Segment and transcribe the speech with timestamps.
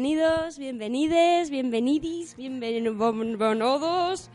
[0.00, 4.30] Bienvenidos, bienvenides, bienvenidis, bienvenidos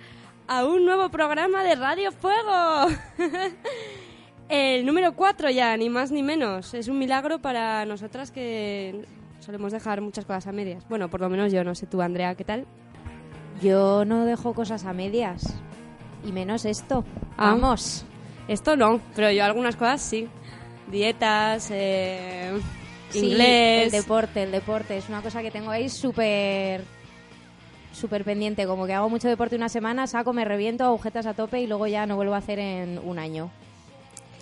[0.45, 2.87] a un nuevo programa de Radio Fuego.
[4.49, 6.73] El número 4 ya, ni más ni menos.
[6.73, 9.05] Es un milagro para nosotras que
[9.39, 10.85] solemos dejar muchas cosas a medias.
[10.89, 12.65] Bueno, por lo menos yo, no sé tú, Andrea, ¿qué tal?
[13.61, 15.45] Yo no dejo cosas a medias.
[16.25, 17.05] Y menos esto.
[17.37, 17.51] Ah.
[17.51, 18.03] Vamos.
[18.49, 20.27] Esto no, pero yo algunas cosas sí.
[20.91, 22.51] Dietas, eh,
[23.13, 23.85] Sí, inglés.
[23.85, 24.97] el deporte, el deporte.
[24.97, 26.83] Es una cosa que tengo ahí súper
[27.93, 28.65] súper pendiente.
[28.65, 31.87] Como que hago mucho deporte una semana, saco, me reviento, agujetas a tope y luego
[31.87, 33.51] ya no vuelvo a hacer en un año.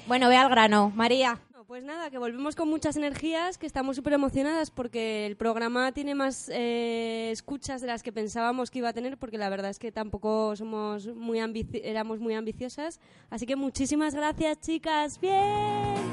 [0.08, 0.92] Bueno, ve al grano.
[0.96, 1.40] María.
[1.68, 6.16] Pues nada, que volvemos con muchas energías, que estamos súper emocionadas porque el programa tiene
[6.16, 9.80] más eh, escuchas de las que pensábamos que iba a tener, porque la verdad es
[9.80, 13.00] que tampoco somos muy ambici- éramos muy ambiciosas.
[13.30, 15.18] Así que muchísimas gracias, chicas.
[15.22, 16.11] Bien.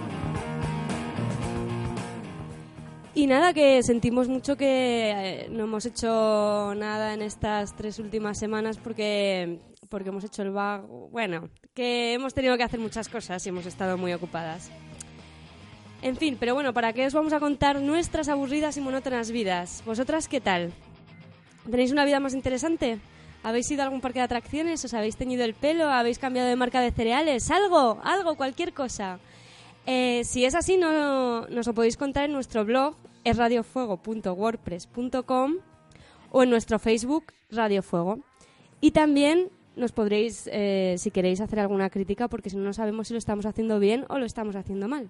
[3.19, 8.39] Y nada, que sentimos mucho que eh, no hemos hecho nada en estas tres últimas
[8.39, 9.59] semanas porque,
[9.89, 11.09] porque hemos hecho el vago.
[11.09, 14.71] Bueno, que hemos tenido que hacer muchas cosas y hemos estado muy ocupadas.
[16.01, 19.83] En fin, pero bueno, ¿para qué os vamos a contar nuestras aburridas y monótonas vidas?
[19.85, 20.73] ¿Vosotras qué tal?
[21.69, 23.01] ¿Tenéis una vida más interesante?
[23.43, 24.85] ¿Habéis ido a algún parque de atracciones?
[24.85, 25.89] ¿Os habéis teñido el pelo?
[25.89, 27.51] ¿Habéis cambiado de marca de cereales?
[27.51, 29.19] Algo, algo, cualquier cosa.
[29.87, 32.95] Eh, si es así, no, nos lo podéis contar en nuestro blog,
[33.29, 35.55] es radiofuego.wordpress.com
[36.31, 38.21] o en nuestro Facebook, Radio Fuego.
[38.81, 43.09] Y también nos podréis, eh, si queréis, hacer alguna crítica, porque si no, no sabemos
[43.09, 45.09] si lo estamos haciendo bien o lo estamos haciendo mal.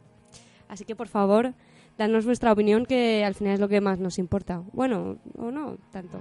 [0.69, 1.55] Así que, por favor,
[1.97, 4.62] dadnos vuestra opinión, que al final es lo que más nos importa.
[4.73, 6.21] Bueno, o no tanto.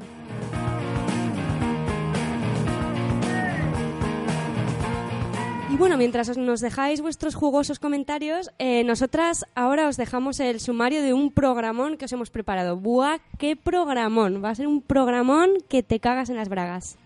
[5.69, 10.61] Y bueno, mientras os- nos dejáis vuestros jugosos comentarios, eh, nosotras ahora os dejamos el
[10.61, 12.77] sumario de un programón que os hemos preparado.
[12.77, 14.41] ¡Buah, qué programón!
[14.43, 16.97] Va a ser un programón que te cagas en las bragas.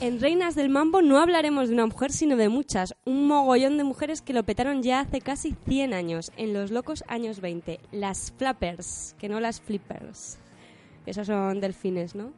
[0.00, 2.94] En Reinas del Mambo no hablaremos de una mujer, sino de muchas.
[3.04, 7.04] Un mogollón de mujeres que lo petaron ya hace casi 100 años, en los locos
[7.06, 7.80] años 20.
[7.92, 10.38] Las flappers, que no las flippers.
[11.04, 12.32] Esos son delfines, ¿no?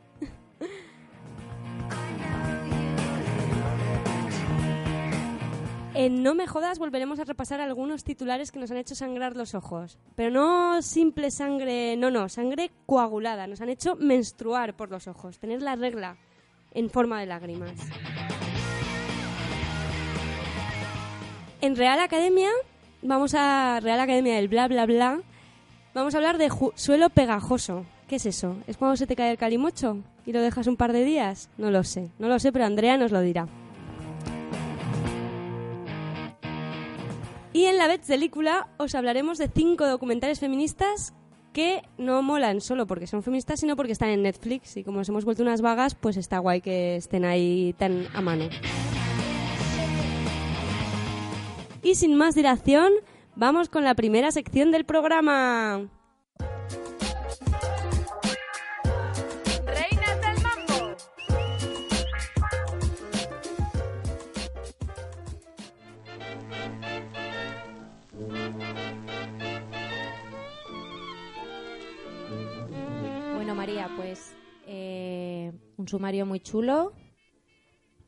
[5.95, 9.55] En No me jodas volveremos a repasar algunos titulares que nos han hecho sangrar los
[9.55, 9.99] ojos.
[10.17, 13.47] Pero no simple sangre, no, no, sangre coagulada.
[13.47, 16.17] Nos han hecho menstruar por los ojos, tener la regla
[16.73, 17.73] en forma de lágrimas.
[21.61, 22.51] En Real Academia,
[23.03, 25.21] vamos a Real Academia del bla bla bla,
[25.95, 27.85] vamos a hablar de suelo pegajoso.
[28.13, 28.59] ¿Qué es eso?
[28.67, 31.49] ¿Es cuando se te cae el calimocho y lo dejas un par de días?
[31.57, 33.49] No lo sé, no lo sé, pero Andrea nos lo dirá.
[37.55, 41.15] Y en la Bets Película os hablaremos de cinco documentales feministas
[41.55, 44.77] que no molan solo porque son feministas, sino porque están en Netflix.
[44.77, 48.21] Y como nos hemos vuelto unas vagas, pues está guay que estén ahí tan a
[48.21, 48.45] mano.
[51.83, 52.93] Y sin más dilación,
[53.37, 55.89] vamos con la primera sección del programa.
[74.75, 76.93] Eh, un sumario muy chulo.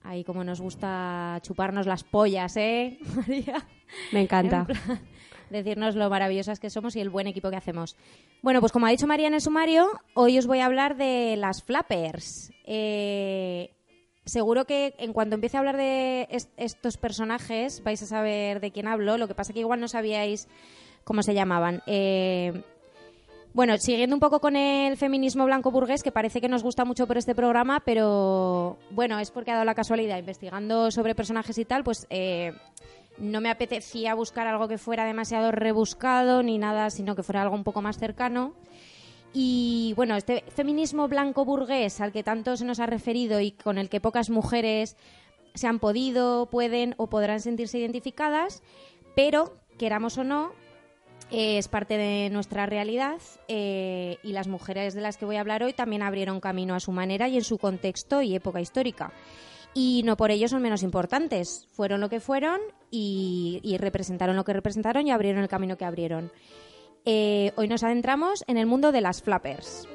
[0.03, 3.67] Ahí como nos gusta chuparnos las pollas, ¿eh, María?
[4.13, 4.67] Me encanta.
[5.51, 7.97] En decirnos lo maravillosas que somos y el buen equipo que hacemos.
[8.43, 11.37] Bueno, pues como ha dicho María en el sumario, hoy os voy a hablar de
[11.37, 12.51] las flappers.
[12.65, 13.71] Eh,
[14.25, 18.73] seguro que en cuanto empiece a hablar de est- estos personajes vais a saber de
[18.73, 19.17] quién hablo.
[19.19, 20.49] Lo que pasa que igual no sabíais
[21.05, 21.83] cómo se llamaban.
[21.87, 22.63] Eh,
[23.55, 27.07] bueno, siguiendo un poco con el feminismo blanco burgués, que parece que nos gusta mucho
[27.07, 31.65] por este programa, pero bueno, es porque ha dado la casualidad, investigando sobre personajes y
[31.65, 32.53] tal, pues eh,
[33.17, 37.55] no me apetecía buscar algo que fuera demasiado rebuscado ni nada, sino que fuera algo
[37.55, 38.55] un poco más cercano.
[39.33, 43.79] Y bueno, este feminismo blanco burgués al que tanto se nos ha referido y con
[43.79, 44.97] el que pocas mujeres
[45.55, 48.65] se han podido, pueden o podrán sentirse identificadas,
[49.15, 50.51] pero queramos o no,
[51.35, 55.63] es parte de nuestra realidad eh, y las mujeres de las que voy a hablar
[55.63, 59.13] hoy también abrieron camino a su manera y en su contexto y época histórica.
[59.75, 61.67] Y no por ello son menos importantes.
[61.73, 62.61] Fueron lo que fueron
[62.91, 66.31] y, y representaron lo que representaron y abrieron el camino que abrieron.
[67.05, 69.89] Eh, hoy nos adentramos en el mundo de las flappers.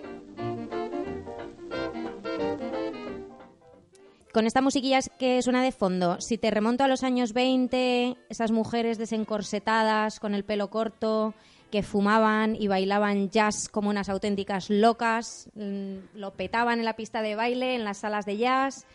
[4.33, 8.51] Con esta musiquilla que suena de fondo, si te remonto a los años 20, esas
[8.51, 11.33] mujeres desencorsetadas, con el pelo corto,
[11.71, 17.21] que fumaban y bailaban jazz como unas auténticas locas, mm, lo petaban en la pista
[17.23, 18.85] de baile, en las salas de jazz.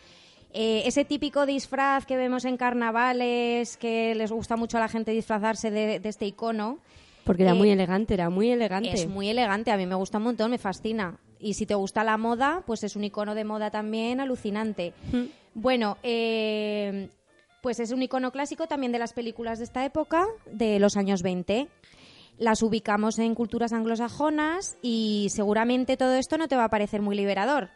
[0.53, 5.11] Eh, ese típico disfraz que vemos en carnavales, que les gusta mucho a la gente
[5.11, 6.79] disfrazarse de, de este icono,
[7.25, 8.91] Porque era Eh, muy elegante, era muy elegante.
[8.93, 11.17] es muy elegante, a mí me gusta un montón, me fascina.
[11.39, 14.93] Y si te gusta la moda, pues es un icono de moda también alucinante.
[15.53, 17.09] Bueno, eh,
[17.61, 21.21] pues es un icono clásico también de las películas de esta época, de los años
[21.21, 21.67] 20.
[22.37, 27.15] Las ubicamos en culturas anglosajonas y seguramente todo esto no te va a parecer muy
[27.15, 27.69] liberador.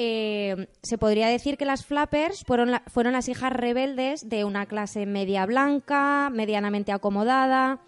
[0.00, 4.66] Eh, se podría decir que las flappers fueron, la- fueron las hijas rebeldes de una
[4.66, 7.80] clase media blanca, medianamente acomodada,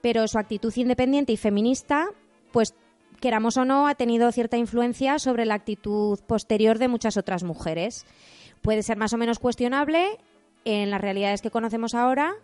[0.00, 2.06] pero su actitud independiente y feminista,
[2.50, 2.74] pues
[3.22, 8.04] queramos o no, ha tenido cierta influencia sobre la actitud posterior de muchas otras mujeres.
[8.60, 10.18] Puede ser más o menos cuestionable
[10.64, 12.34] en las realidades que conocemos ahora,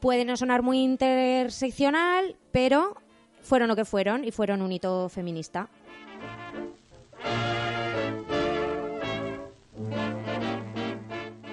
[0.00, 2.96] puede no sonar muy interseccional, pero
[3.42, 5.68] fueron lo que fueron y fueron un hito feminista.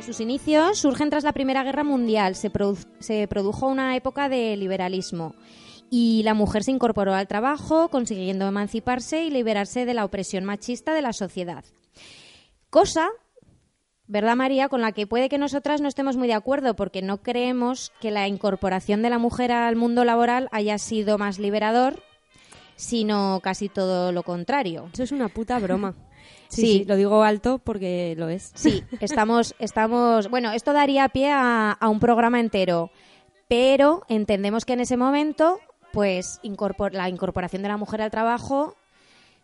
[0.02, 2.36] Sus inicios surgen tras la Primera Guerra Mundial.
[2.36, 2.52] Se,
[3.00, 5.36] se produjo una época de liberalismo
[5.96, 10.96] y la mujer se incorporó al trabajo, consiguiendo emanciparse y liberarse de la opresión machista
[10.96, 11.64] de la sociedad.
[12.72, 13.10] Cosa,
[14.08, 17.22] ¿verdad María?, con la que puede que nosotras no estemos muy de acuerdo porque no
[17.22, 22.02] creemos que la incorporación de la mujer al mundo laboral haya sido más liberador,
[22.76, 24.90] sino casi todo lo contrario.
[24.94, 25.94] Eso es una puta broma.
[26.50, 26.68] Sí, Sí.
[26.80, 28.52] sí, lo digo alto porque lo es.
[28.54, 30.30] Sí, estamos, estamos.
[30.30, 32.92] Bueno, esto daría pie a, a un programa entero,
[33.48, 35.60] pero entendemos que en ese momento,
[35.94, 38.76] pues, incorpor- la incorporación de la mujer al trabajo,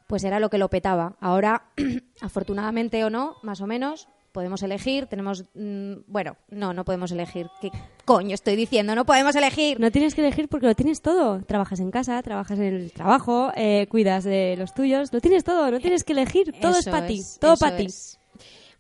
[0.08, 1.16] pues era lo que lo petaba.
[1.22, 1.64] Ahora,
[2.22, 5.06] afortunadamente o no, más o menos, podemos elegir.
[5.08, 7.48] Tenemos, mm, bueno, no, no podemos elegir.
[7.62, 7.72] ¿Qué
[8.06, 8.96] coño estoy diciendo?
[8.96, 9.80] No podemos elegir.
[9.80, 11.42] No tienes que elegir porque lo tienes todo.
[11.44, 15.14] Trabajas en casa, trabajas en el trabajo, eh, cuidas de los tuyos.
[15.14, 16.54] Lo tienes todo, no tienes que elegir.
[16.60, 17.22] Todo es para ti.
[17.40, 17.88] Todo para ti.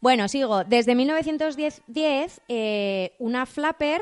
[0.01, 0.63] Bueno, sigo.
[0.63, 4.01] Desde 1910, 10, eh, una flapper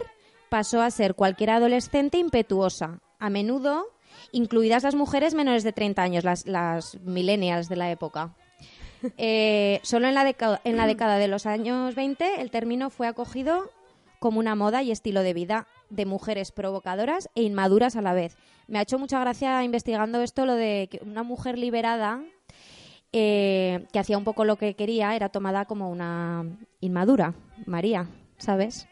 [0.49, 3.87] pasó a ser cualquier adolescente impetuosa, a menudo
[4.31, 8.33] incluidas las mujeres menores de 30 años, las, las millennials de la época.
[9.17, 13.05] Eh, solo en la, década, en la década de los años 20 el término fue
[13.05, 13.69] acogido
[14.17, 18.37] como una moda y estilo de vida de mujeres provocadoras e inmaduras a la vez.
[18.67, 22.23] Me ha hecho mucha gracia investigando esto lo de que una mujer liberada
[23.13, 26.45] eh, que hacía un poco lo que quería era tomada como una
[26.81, 28.07] inmadura, María,
[28.37, 28.87] ¿sabes?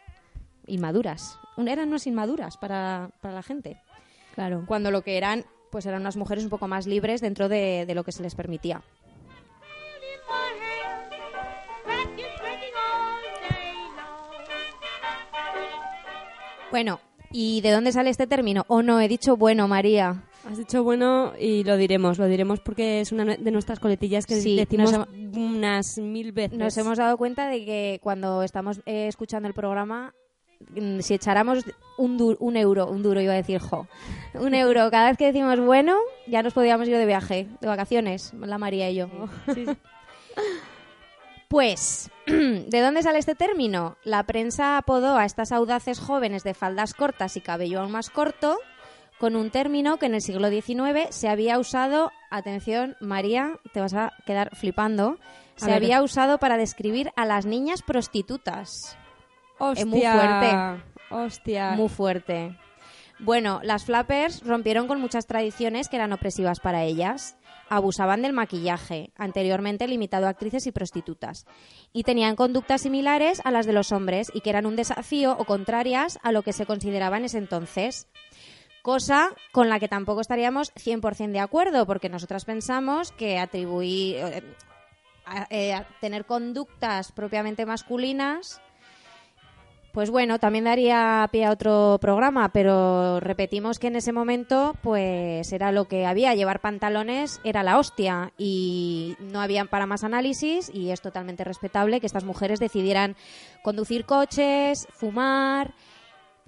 [0.68, 1.38] Inmaduras.
[1.58, 3.82] Eran unas inmaduras para, para la gente.
[4.36, 4.64] Claro.
[4.68, 7.96] Cuando lo que eran, pues eran unas mujeres un poco más libres dentro de, de
[7.96, 8.82] lo que se les permitía.
[16.72, 17.00] Bueno,
[17.32, 18.66] ¿y de dónde sale este término?
[18.68, 20.24] O no, he dicho bueno, María.
[20.50, 24.36] Has dicho bueno y lo diremos, lo diremos porque es una de nuestras coletillas que
[24.36, 24.94] Sí, decimos
[25.36, 26.58] unas mil veces.
[26.58, 30.14] Nos hemos dado cuenta de que cuando estamos eh, escuchando el programa,
[31.00, 31.64] si echáramos
[31.98, 33.88] un, du- un euro, un duro iba a decir, jo,
[34.34, 38.34] un euro cada vez que decimos bueno, ya nos podíamos ir de viaje, de vacaciones,
[38.34, 39.08] la María y yo.
[41.48, 43.98] Pues, ¿de dónde sale este término?
[44.04, 48.58] La prensa apodó a estas audaces jóvenes de faldas cortas y cabello aún más corto
[49.20, 53.94] con un término que en el siglo XIX se había usado, atención María, te vas
[53.94, 55.18] a quedar flipando,
[55.56, 55.76] se ver.
[55.76, 58.98] había usado para describir a las niñas prostitutas.
[59.58, 60.84] Hostia, Es muy fuerte.
[61.10, 61.72] Hostia.
[61.72, 62.58] Muy fuerte.
[63.20, 67.38] Bueno, las flappers rompieron con muchas tradiciones que eran opresivas para ellas.
[67.70, 71.46] Abusaban del maquillaje, anteriormente limitado a actrices y prostitutas,
[71.94, 75.46] y tenían conductas similares a las de los hombres y que eran un desafío o
[75.46, 78.08] contrarias a lo que se consideraba en ese entonces.
[78.84, 84.44] Cosa con la que tampoco estaríamos 100% de acuerdo, porque nosotras pensamos que atribuir, eh,
[85.50, 88.62] eh, tener conductas propiamente masculinas
[89.96, 95.54] pues bueno, también daría pie a otro programa, pero repetimos que en ese momento pues
[95.54, 100.70] era lo que había, llevar pantalones era la hostia y no había para más análisis
[100.74, 103.16] y es totalmente respetable que estas mujeres decidieran
[103.64, 105.74] conducir coches, fumar,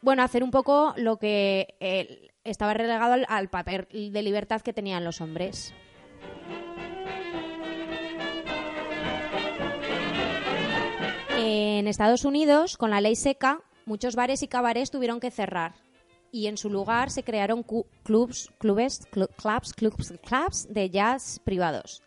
[0.01, 5.05] bueno, hacer un poco lo que eh, estaba relegado al papel de libertad que tenían
[5.05, 5.73] los hombres.
[11.49, 15.75] En Estados Unidos, con la ley seca, muchos bares y cabarets tuvieron que cerrar.
[16.29, 17.63] Y en su lugar se crearon
[18.03, 22.03] clubs, clubes, clu- clubs, clubs, clubs de jazz privados.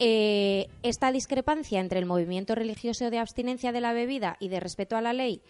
[0.00, 4.96] Eh, esta discrepancia entre el movimiento religioso de abstinencia de la bebida y de respeto
[4.96, 5.42] a la ley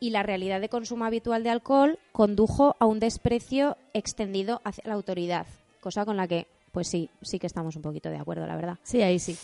[0.00, 4.94] y la realidad de consumo habitual de alcohol condujo a un desprecio extendido hacia la
[4.94, 5.46] autoridad,
[5.80, 8.78] cosa con la que, pues sí, sí que estamos un poquito de acuerdo, la verdad.
[8.82, 9.36] Sí, ahí sí.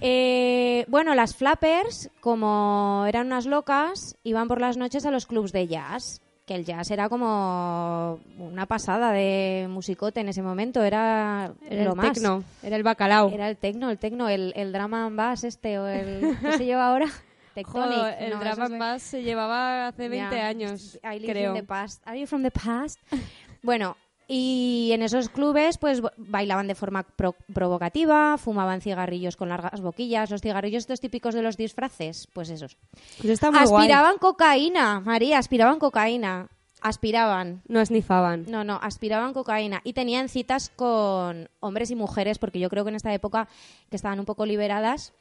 [0.00, 5.52] Eh, bueno, las flappers, como eran unas locas, iban por las noches a los clubs
[5.52, 6.20] de jazz.
[6.44, 11.90] Que el jazz era como una pasada de musicote en ese momento, era, Era lo
[11.90, 12.12] el más.
[12.14, 13.30] tecno, era el bacalao.
[13.30, 16.36] Era el tecno, el tecno, el, el drama and bass este, o el...
[16.42, 17.06] ¿Qué se lleva ahora?
[17.54, 17.96] Tectonic.
[17.96, 20.46] Joder, el no, drama and bass se llevaba hace 20 ya.
[20.48, 21.50] años, I live creo.
[21.54, 22.02] in the past.
[22.06, 22.98] Are you from the past?
[23.62, 23.96] bueno,
[24.34, 30.30] y en esos clubes pues bailaban de forma pro- provocativa, fumaban cigarrillos con largas boquillas,
[30.30, 32.78] los cigarrillos estos típicos de los disfraces, pues esos.
[33.22, 33.82] Está muy guay.
[33.82, 36.48] aspiraban cocaína, María, aspiraban cocaína.
[36.80, 37.62] Aspiraban.
[37.68, 38.44] No esnifaban.
[38.48, 42.90] No, no, aspiraban cocaína y tenían citas con hombres y mujeres, porque yo creo que
[42.90, 43.46] en esta época
[43.90, 45.12] que estaban un poco liberadas,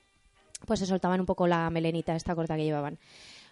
[0.65, 2.97] pues se soltaban un poco la melenita esta corta que llevaban.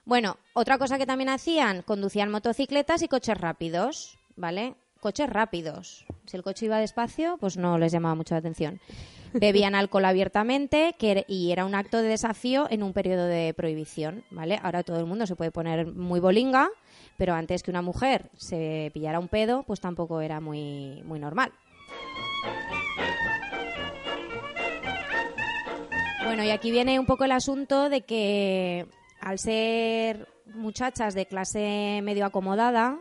[0.05, 4.73] Bueno, otra cosa que también hacían, conducían motocicletas y coches rápidos, ¿vale?
[4.99, 6.05] Coches rápidos.
[6.25, 8.79] Si el coche iba despacio, pues no les llamaba mucho la atención.
[9.33, 14.23] Bebían alcohol abiertamente er- y era un acto de desafío en un periodo de prohibición,
[14.31, 14.59] ¿vale?
[14.61, 16.69] Ahora todo el mundo se puede poner muy bolinga,
[17.17, 21.51] pero antes que una mujer se pillara un pedo, pues tampoco era muy, muy normal.
[26.25, 28.85] Bueno, y aquí viene un poco el asunto de que
[29.21, 32.97] al ser muchachas de clase medio acomodada,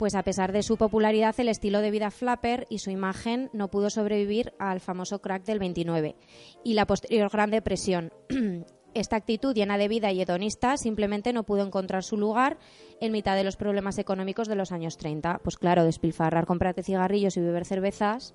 [0.00, 3.68] pues a pesar de su popularidad, el estilo de vida flapper y su imagen no
[3.68, 6.16] pudo sobrevivir al famoso crack del 29
[6.64, 8.10] y la posterior Gran Depresión.
[8.94, 12.56] Esta actitud llena de vida y hedonista simplemente no pudo encontrar su lugar
[13.02, 15.40] en mitad de los problemas económicos de los años 30.
[15.44, 18.34] Pues claro, despilfarrar, comprarte cigarrillos y beber cervezas,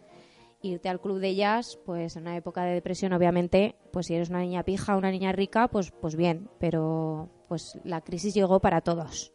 [0.62, 4.30] irte al club de jazz, pues en una época de depresión, obviamente, pues si eres
[4.30, 8.82] una niña pija, una niña rica, pues, pues bien, pero pues la crisis llegó para
[8.82, 9.34] todos.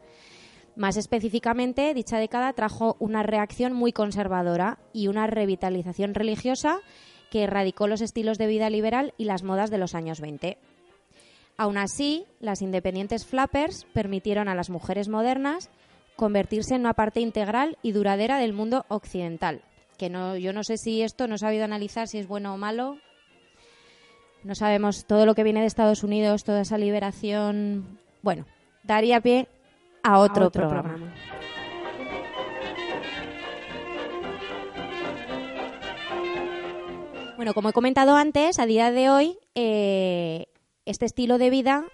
[0.77, 6.79] Más específicamente, dicha década trajo una reacción muy conservadora y una revitalización religiosa
[7.31, 10.59] que erradicó los estilos de vida liberal y las modas de los años 20.
[11.57, 15.71] Aún así, las independientes flappers permitieron a las mujeres modernas
[16.17, 19.63] convertirse en una parte integral y duradera del mundo occidental.
[19.99, 22.57] Que no, yo no sé si esto no he sabido analizar si es bueno o
[22.57, 22.97] malo.
[24.43, 27.99] No sabemos todo lo que viene de Estados Unidos, toda esa liberación.
[28.23, 28.47] Bueno,
[28.83, 29.49] daría pie
[30.03, 30.95] a otro, A otro programa.
[30.95, 31.15] programa.
[37.41, 40.45] Bueno, como he comentado antes, a día de hoy, eh,
[40.85, 41.87] este estilo de vida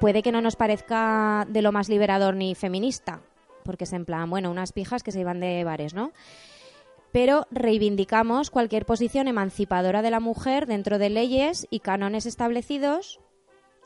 [0.00, 3.22] puede que no nos parezca de lo más liberador ni feminista,
[3.64, 6.10] porque es en plan, bueno, unas pijas que se iban de bares, ¿no?
[7.12, 13.20] Pero reivindicamos cualquier posición emancipadora de la mujer dentro de leyes y cánones establecidos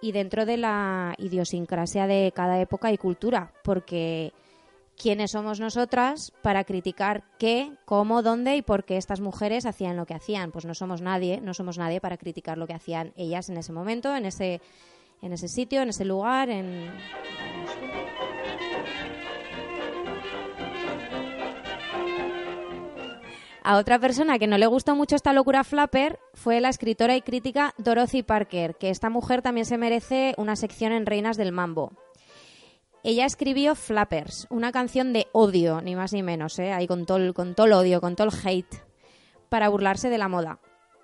[0.05, 4.35] y dentro de la idiosincrasia de cada época y cultura, porque
[4.99, 10.05] quiénes somos nosotras para criticar qué, cómo, dónde y por qué estas mujeres hacían lo
[10.05, 10.53] que hacían.
[10.53, 13.73] Pues no somos nadie, no somos nadie para criticar lo que hacían ellas en ese
[13.73, 14.61] momento, en ese,
[15.23, 16.93] en ese sitio, en ese lugar, en...
[23.67, 27.23] A otra persona que no le gustó mucho esta locura flapper fue la escritora y
[27.23, 31.93] crítica Dorothy Parker, que esta mujer también se merece una sección en Reinas del Mambo.
[33.03, 36.73] Ella escribió Flappers, una canción de odio, ni más ni menos, ¿eh?
[36.75, 38.83] ahí con todo, con todo el odio, con todo el hate,
[39.49, 40.59] para burlarse de la moda.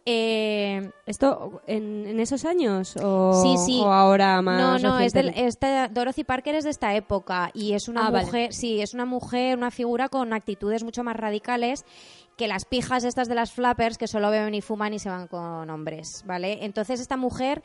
[0.07, 3.81] Eh, ¿Esto en, en esos años o, Sí, sí.
[3.85, 5.47] o ahora no, más no, es del- recientemente?
[5.49, 8.25] esta, Dorothy Parker es de esta época y es una Ah, vale.
[8.25, 11.85] mujer, sí, es una mujer, una figura con actitudes mucho más radicales
[12.37, 15.27] que las pijas estas de las flappers que solo beben y fuman y se van
[15.29, 16.65] con hombres, ¿vale?
[16.65, 17.63] Entonces esta mujer,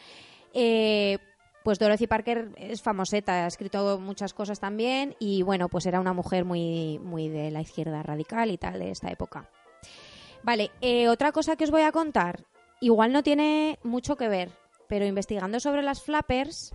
[0.54, 1.18] eh,
[1.64, 6.14] pues Dorothy Parker es famoseta, ha escrito muchas cosas también y bueno, pues era una
[6.14, 9.50] mujer muy, muy de la izquierda radical y tal de esta época.
[10.46, 12.46] Vale, eh, otra cosa que os voy a contar,
[12.80, 14.52] igual no tiene mucho que ver,
[14.88, 16.72] pero investigando sobre las flappers,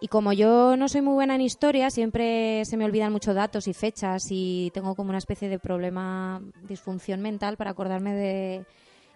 [0.00, 3.68] y como yo no soy muy buena en historia, siempre se me olvidan mucho datos
[3.68, 8.66] y fechas y tengo como una especie de problema, disfunción mental para acordarme de,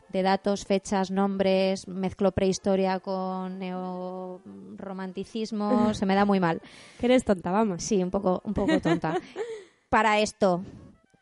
[0.09, 6.63] de datos, fechas, nombres, mezclo prehistoria con neorromanticismo, se me da muy mal.
[7.01, 7.83] Que eres tonta, vamos.
[7.83, 9.21] Sí, un poco, un poco tonta.
[9.91, 10.63] para esto,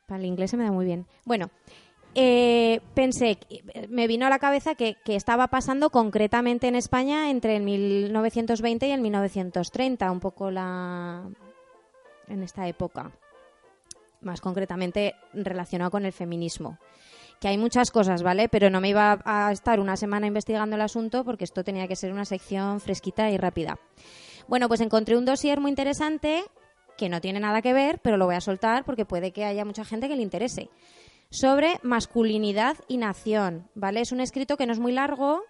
[0.07, 1.07] para el inglés se me da muy bien.
[1.25, 1.49] Bueno,
[2.21, 3.39] eh, pensé,
[3.89, 8.89] me vino a la cabeza que, que estaba pasando concretamente en España entre el 1920
[8.89, 11.29] y el 1930, un poco la
[12.27, 13.13] en esta época,
[14.21, 16.79] más concretamente relacionado con el feminismo.
[17.39, 18.49] Que hay muchas cosas, ¿vale?
[18.49, 21.95] Pero no me iba a estar una semana investigando el asunto porque esto tenía que
[21.95, 23.79] ser una sección fresquita y rápida.
[24.49, 26.43] Bueno, pues encontré un dossier muy interesante
[26.97, 29.65] que no tiene nada que ver, pero lo voy a soltar porque puede que haya
[29.65, 30.69] mucha gente que le interese.
[31.31, 34.01] Sobre masculinidad y nación, ¿vale?
[34.01, 35.43] Es un escrito que no es muy largo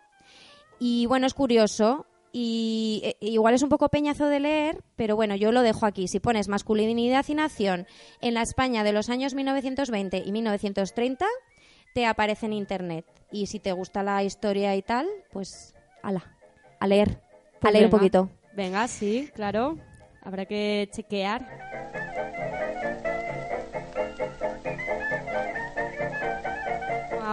[0.80, 5.34] y bueno, es curioso y eh, igual es un poco peñazo de leer, pero bueno,
[5.36, 6.08] yo lo dejo aquí.
[6.08, 7.86] Si pones masculinidad y nación
[8.20, 11.26] en la España de los años 1920 y 1930,
[11.94, 13.06] te aparece en internet.
[13.30, 16.36] Y si te gusta la historia y tal, pues ala,
[16.80, 18.30] a leer, a Pues leer un poquito.
[18.54, 19.78] Venga, sí, claro.
[20.22, 21.67] Habrá que chequear.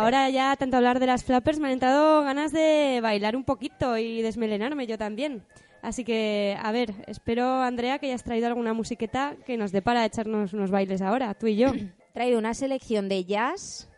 [0.05, 3.97] Ahora ya, tanto hablar de las flappers, me han entrado ganas de bailar un poquito
[3.97, 5.43] y desmelenarme yo también.
[5.81, 10.05] Así que, a ver, espero, Andrea, que hayas traído alguna musiqueta que nos dé para
[10.05, 11.71] echarnos unos bailes ahora, tú y yo.
[12.13, 13.89] Traído una selección de jazz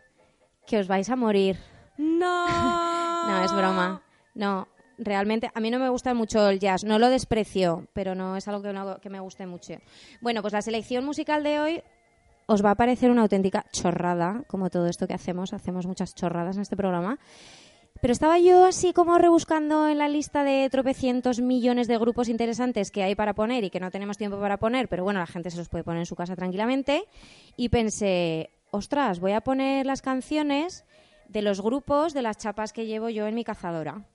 [0.66, 1.58] que os vais a morir.
[1.98, 2.46] ¡No!
[3.28, 4.00] No, es broma.
[4.34, 6.84] No, realmente a mí no me gusta mucho el jazz.
[6.84, 9.74] No lo desprecio, pero no es algo que, no- que me guste mucho.
[10.22, 11.82] Bueno, pues la selección musical de hoy
[12.48, 15.52] os va a parecer una auténtica chorrada, como todo esto que hacemos.
[15.52, 17.18] Hacemos muchas chorradas en este programa.
[18.00, 22.90] Pero estaba yo así como rebuscando en la lista de tropecientos millones de grupos interesantes
[22.90, 25.50] que hay para poner y que no tenemos tiempo para poner, pero bueno, la gente
[25.50, 27.04] se los puede poner en su casa tranquilamente.
[27.56, 30.86] Y pensé, ostras, voy a poner las canciones
[31.28, 34.06] de los grupos de las chapas que llevo yo en mi cazadora.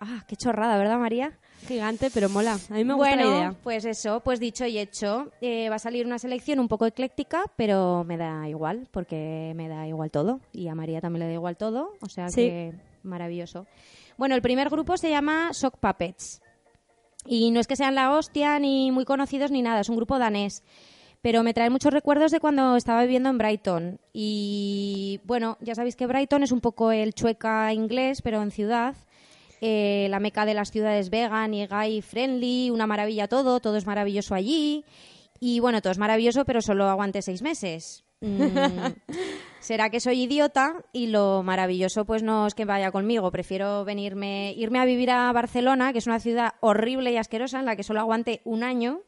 [0.00, 1.38] Ah, qué chorrada, ¿verdad, María?
[1.66, 2.58] Gigante, pero mola.
[2.70, 3.54] A mí me gusta la idea.
[3.62, 5.30] pues eso, pues dicho y hecho.
[5.40, 9.68] Eh, va a salir una selección un poco ecléctica, pero me da igual, porque me
[9.68, 10.40] da igual todo.
[10.52, 12.42] Y a María también le da igual todo, o sea Sí.
[12.42, 13.66] que maravilloso.
[14.18, 16.42] Bueno, el primer grupo se llama Sock Puppets.
[17.26, 20.18] Y no es que sean la hostia, ni muy conocidos, ni nada, es un grupo
[20.18, 20.62] danés.
[21.22, 23.98] Pero me trae muchos recuerdos de cuando estaba viviendo en Brighton.
[24.12, 28.94] Y bueno, ya sabéis que Brighton es un poco el chueca inglés, pero en ciudad.
[29.60, 33.86] Eh, la meca de las ciudades vegan y gay friendly, una maravilla todo, todo es
[33.86, 34.84] maravilloso allí.
[35.40, 38.04] Y bueno, todo es maravilloso, pero solo aguante seis meses.
[38.20, 38.38] Mm,
[39.60, 43.30] será que soy idiota y lo maravilloso pues no es que vaya conmigo.
[43.30, 47.66] Prefiero venirme, irme a vivir a Barcelona, que es una ciudad horrible y asquerosa en
[47.66, 49.02] la que solo aguante un año.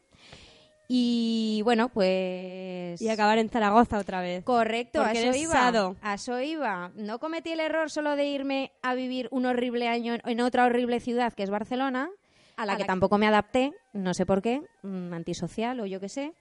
[0.90, 3.01] Y bueno, pues...
[3.03, 4.42] Y acabar en Zaragoza otra vez.
[4.44, 5.53] Correcto, Porque a eso iba.
[5.53, 5.96] sado.
[6.01, 6.90] A eso iba.
[6.94, 10.64] No cometí el error solo de irme a vivir un horrible año en- en otra
[10.64, 12.09] horrible ciudad que es Barcelona,
[12.57, 16.09] a la que tampoco me adapté, no sé por qué, mm, antisocial o yo qué
[16.09, 16.33] sé.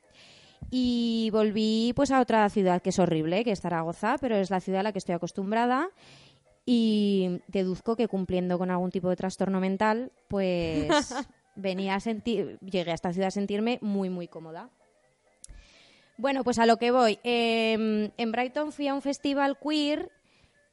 [0.71, 4.61] Y volví pues a otra ciudad que es horrible, que es Zaragoza, pero es la
[4.61, 5.89] ciudad a la que estoy acostumbrada.
[6.65, 10.87] Y deduzco que cumpliendo con algún tipo de trastorno mental, pues
[11.57, 14.69] venía a sentir, llegué a esta ciudad a sentirme muy, muy cómoda.
[16.17, 17.19] Bueno, pues a lo que voy.
[17.23, 20.11] Eh, en Brighton fui a un festival queer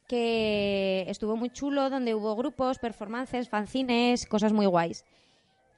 [0.07, 5.03] que estuvo muy chulo, donde hubo grupos, performances, fanzines, cosas muy guays.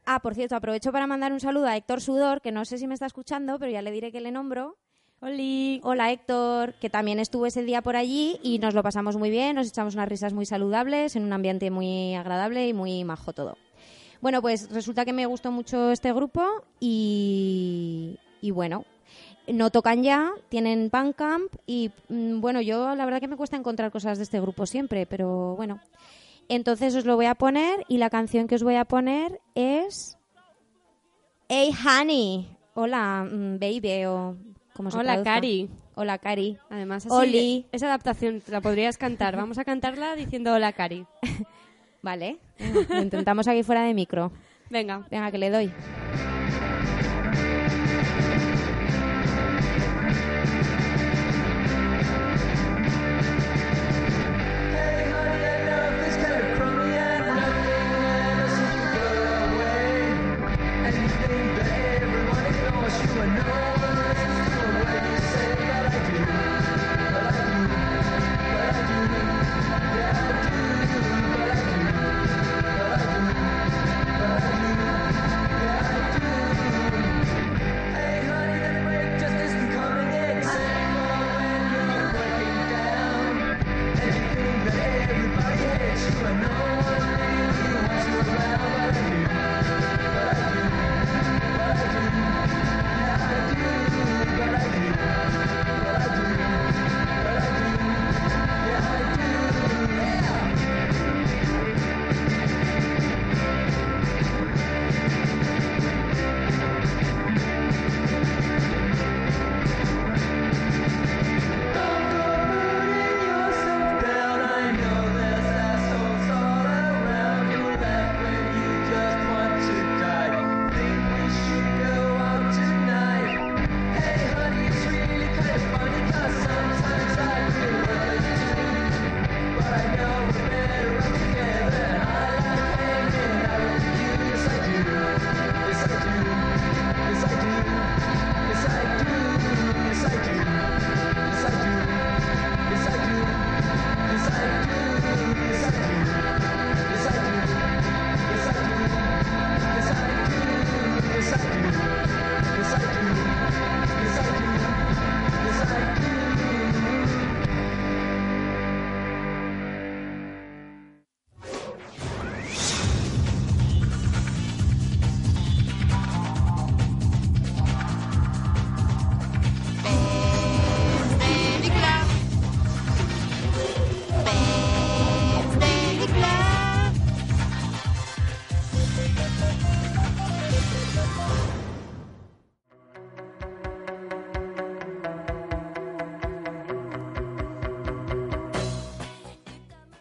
[0.05, 2.87] Ah, por cierto, aprovecho para mandar un saludo a Héctor Sudor, que no sé si
[2.87, 4.77] me está escuchando, pero ya le diré que le nombro.
[5.19, 9.55] Hola Héctor, que también estuvo ese día por allí y nos lo pasamos muy bien,
[9.55, 13.57] nos echamos unas risas muy saludables, en un ambiente muy agradable y muy majo todo.
[14.21, 16.43] Bueno, pues resulta que me gustó mucho este grupo
[16.79, 18.85] y, y bueno,
[19.47, 23.91] no tocan ya, tienen Bandcamp y mm, bueno, yo la verdad que me cuesta encontrar
[23.91, 25.79] cosas de este grupo siempre, pero bueno.
[26.49, 30.17] Entonces os lo voy a poner y la canción que os voy a poner es
[31.49, 32.49] Hey Honey.
[32.73, 34.37] Hola, mm, baby o
[34.73, 35.33] como se Hola, traduzca.
[35.33, 35.69] Cari.
[35.95, 36.57] Hola, Cari.
[36.69, 37.65] Además, así, Oli.
[37.71, 39.35] esa adaptación la podrías cantar.
[39.35, 41.05] Vamos a cantarla diciendo hola, Cari.
[42.01, 42.37] Vale.
[42.89, 44.31] Lo intentamos aquí fuera de micro.
[44.69, 45.05] Venga.
[45.09, 45.71] Venga, que le doy.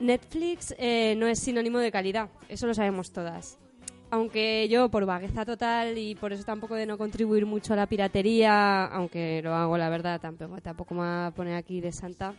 [0.06, 3.58] Netflix eh, no es sinónimo de calidad, eso lo sabemos todas.
[4.10, 7.86] Aunque yo, por vagueza total y por eso tampoco de no contribuir mucho a la
[7.86, 12.34] piratería, aunque lo hago, la verdad, tampoco, tampoco me voy a poner aquí de santa,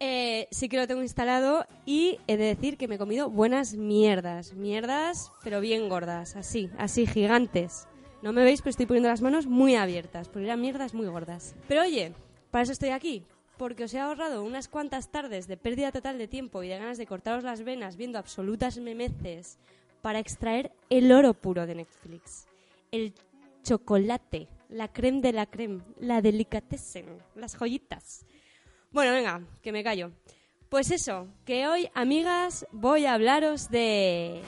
[0.00, 3.74] eh, sí que lo tengo instalado y he de decir que me he comido buenas
[3.74, 4.54] mierdas.
[4.54, 7.88] Mierdas, pero bien gordas, así, así, gigantes.
[8.22, 11.54] No me veis, pero estoy poniendo las manos muy abiertas, porque eran mierdas muy gordas.
[11.66, 12.12] Pero oye,
[12.50, 13.24] para eso estoy aquí,
[13.58, 16.96] porque os he ahorrado unas cuantas tardes de pérdida total de tiempo y de ganas
[16.96, 19.58] de cortaros las venas viendo absolutas memeces
[20.00, 22.46] para extraer el oro puro de Netflix.
[22.92, 23.12] El
[23.64, 28.24] chocolate, la creme de la creme, la delicatessen, las joyitas.
[28.92, 30.12] Bueno, venga, que me callo.
[30.68, 34.40] Pues eso, que hoy, amigas, voy a hablaros de...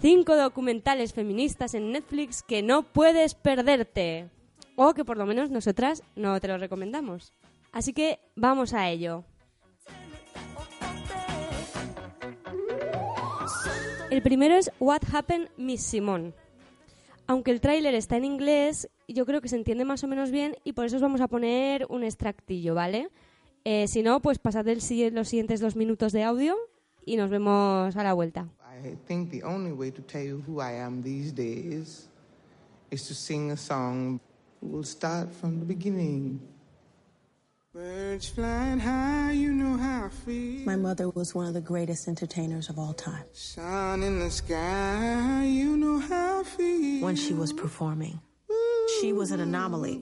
[0.00, 4.30] Cinco documentales feministas en Netflix que no puedes perderte.
[4.76, 7.32] O que por lo menos nosotras no te los recomendamos.
[7.72, 9.24] Así que vamos a ello.
[14.10, 16.34] El primero es What Happened Miss Simone.
[17.26, 20.56] Aunque el tráiler está en inglés, yo creo que se entiende más o menos bien
[20.64, 23.08] y por eso os vamos a poner un extractillo, ¿vale?
[23.64, 24.80] Eh, si no, pues pasad el
[25.14, 26.56] los siguientes dos minutos de audio
[27.06, 28.48] y nos vemos a la vuelta.
[28.84, 32.08] I think the only way to tell you who I am these days
[32.90, 34.20] is to sing a song.
[34.62, 36.40] We'll start from the beginning.
[37.74, 40.64] Birds flying high, you know how I feel.
[40.64, 43.24] My mother was one of the greatest entertainers of all time.
[43.32, 47.02] Sun in the sky, you know how I feel.
[47.02, 48.20] When she was performing,
[49.00, 50.00] she was an anomaly.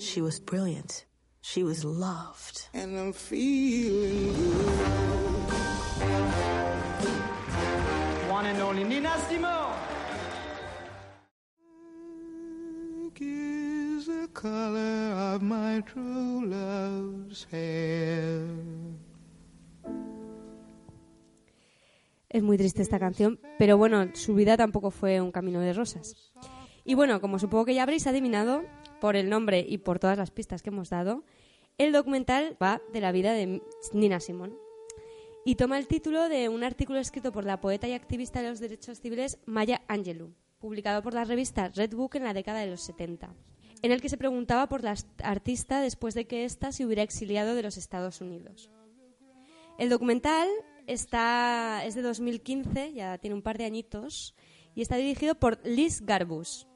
[0.00, 1.04] She was brilliant.
[1.40, 2.66] She was loved.
[2.74, 5.50] And I'm feeling good.
[8.28, 9.59] One and only Nina Simone.
[22.28, 26.32] Es muy triste esta canción, pero bueno, su vida tampoco fue un camino de rosas.
[26.84, 28.62] Y bueno, como supongo que ya habréis adivinado
[29.00, 31.22] por el nombre y por todas las pistas que hemos dado,
[31.76, 33.60] el documental va de la vida de
[33.92, 34.54] Nina Simone
[35.44, 38.60] y toma el título de un artículo escrito por la poeta y activista de los
[38.60, 42.80] derechos civiles Maya Angelou, publicado por la revista Red Book en la década de los
[42.82, 43.34] 70.
[43.82, 47.54] En el que se preguntaba por la artista después de que ésta se hubiera exiliado
[47.54, 48.70] de los Estados Unidos.
[49.78, 50.48] El documental
[50.86, 54.34] está, es de 2015, ya tiene un par de añitos,
[54.74, 56.66] y está dirigido por Liz Garbus,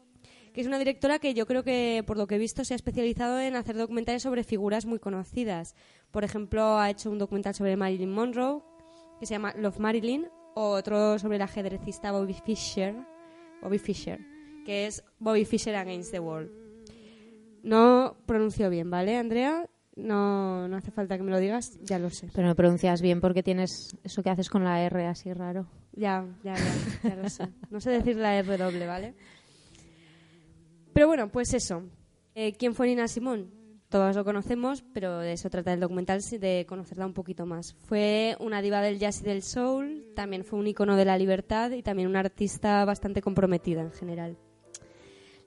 [0.53, 2.77] que es una directora que yo creo que, por lo que he visto, se ha
[2.77, 5.75] especializado en hacer documentales sobre figuras muy conocidas.
[6.13, 8.63] Por ejemplo, ha hecho un documental sobre Marilyn Monroe,
[9.19, 12.95] que se llama Love Marilyn, o otro sobre el ajedrecista Bobby Fischer,
[13.61, 14.21] Bobby Fischer,
[14.65, 16.64] que es Bobby Fischer Against the World.
[17.65, 19.67] No pronuncio bien, ¿vale, Andrea?
[19.97, 22.29] No, no hace falta que me lo digas, ya lo sé.
[22.35, 25.67] Pero no pronuncias bien porque tienes eso que haces con la R así raro.
[25.93, 27.49] Ya, ya, ya, ya lo sé.
[27.71, 29.15] No sé decir la R doble, ¿vale?
[30.93, 31.83] Pero bueno, pues eso.
[32.35, 33.51] Eh, ¿Quién fue Nina Simón?
[33.89, 37.75] Todos lo conocemos, pero de eso trata el documental, de conocerla un poquito más.
[37.87, 41.71] Fue una diva del jazz y del soul, también fue un icono de la libertad
[41.71, 44.37] y también una artista bastante comprometida en general.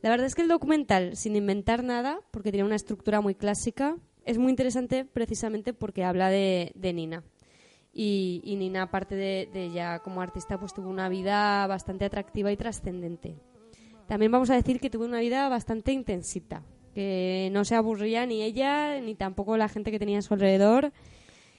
[0.01, 3.97] La verdad es que el documental, sin inventar nada, porque tiene una estructura muy clásica,
[4.25, 7.23] es muy interesante precisamente porque habla de, Nina.
[7.93, 13.35] Y, Nina, aparte de, ella como artista, pues tuvo una vida bastante atractiva y trascendente.
[14.07, 16.61] También vamos a decir que tuvo una vida bastante intensita,
[16.93, 20.91] que no se aburría ni ella ni tampoco la gente que tenía a su alrededor.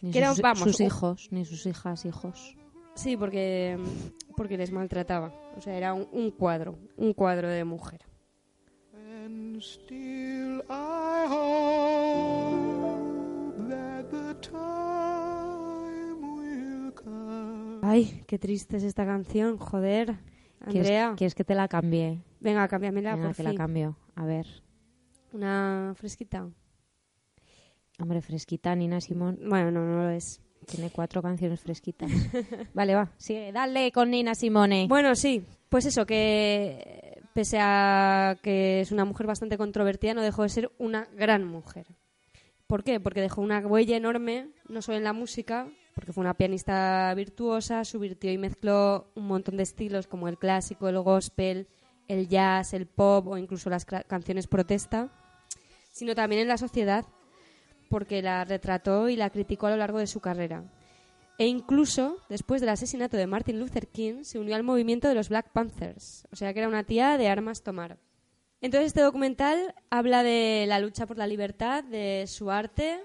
[0.01, 2.57] Ni sus, vamos, sus hijos, ni sus hijas, hijos.
[2.94, 3.79] Sí, porque,
[4.37, 5.33] porque les maltrataba.
[5.57, 8.08] O sea, era un cuadro, un cuadro de mujer.
[17.83, 20.17] Ay, qué triste es esta canción, joder.
[20.61, 21.14] Andrea.
[21.17, 22.23] ¿Quieres, que te la cambie?
[22.41, 23.97] Venga, cámbiamela, Venga, te la cambio.
[24.14, 24.47] A ver.
[25.33, 26.49] Una fresquita.
[27.99, 29.38] Hombre, fresquita, Nina Simón.
[29.49, 30.41] Bueno, no, no lo es.
[30.67, 32.11] Tiene cuatro canciones fresquitas.
[32.75, 34.87] vale, va, sigue, dale con Nina Simone.
[34.88, 36.98] Bueno, sí, pues eso, que
[37.38, 41.87] pese a que es una mujer bastante controvertida, no dejó de ser una gran mujer.
[42.66, 42.98] ¿Por qué?
[42.98, 47.85] Porque dejó una huella enorme, no solo en la música, porque fue una pianista virtuosa,
[47.85, 51.68] subvirtió y mezcló un montón de estilos como el clásico, el gospel,
[52.09, 55.09] el jazz, el pop o incluso las canciones protesta,
[55.92, 57.05] sino también en la sociedad,
[57.88, 60.64] porque la retrató y la criticó a lo largo de su carrera.
[61.38, 65.29] E incluso, después del asesinato de Martin Luther King, se unió al movimiento de los
[65.29, 67.96] Black Panthers, o sea que era una tía de armas tomar.
[68.61, 72.98] Entonces este documental habla de la lucha por la libertad, de su arte,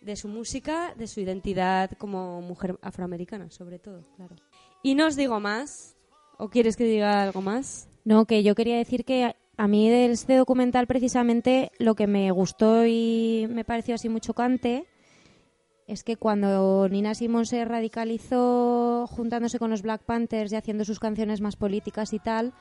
[0.00, 4.36] de su música, de su identidad como mujer afroamericana, sobre todo, claro.
[4.84, 5.96] Y no os digo más,
[6.38, 7.88] ¿o quieres que diga algo más?
[8.04, 12.30] No, que yo quería decir que a mí de este documental precisamente lo que me
[12.30, 14.86] gustó y me pareció así muy chocante
[15.86, 20.98] es que cuando Nina Simone se radicalizó juntándose con los Black Panthers y haciendo sus
[20.98, 22.52] canciones más políticas y tal,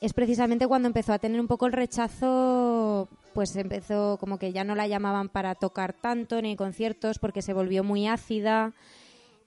[0.00, 4.64] es precisamente cuando empezó a tener un poco el rechazo, pues empezó como que ya
[4.64, 8.72] no la llamaban para tocar tanto ni conciertos porque se volvió muy ácida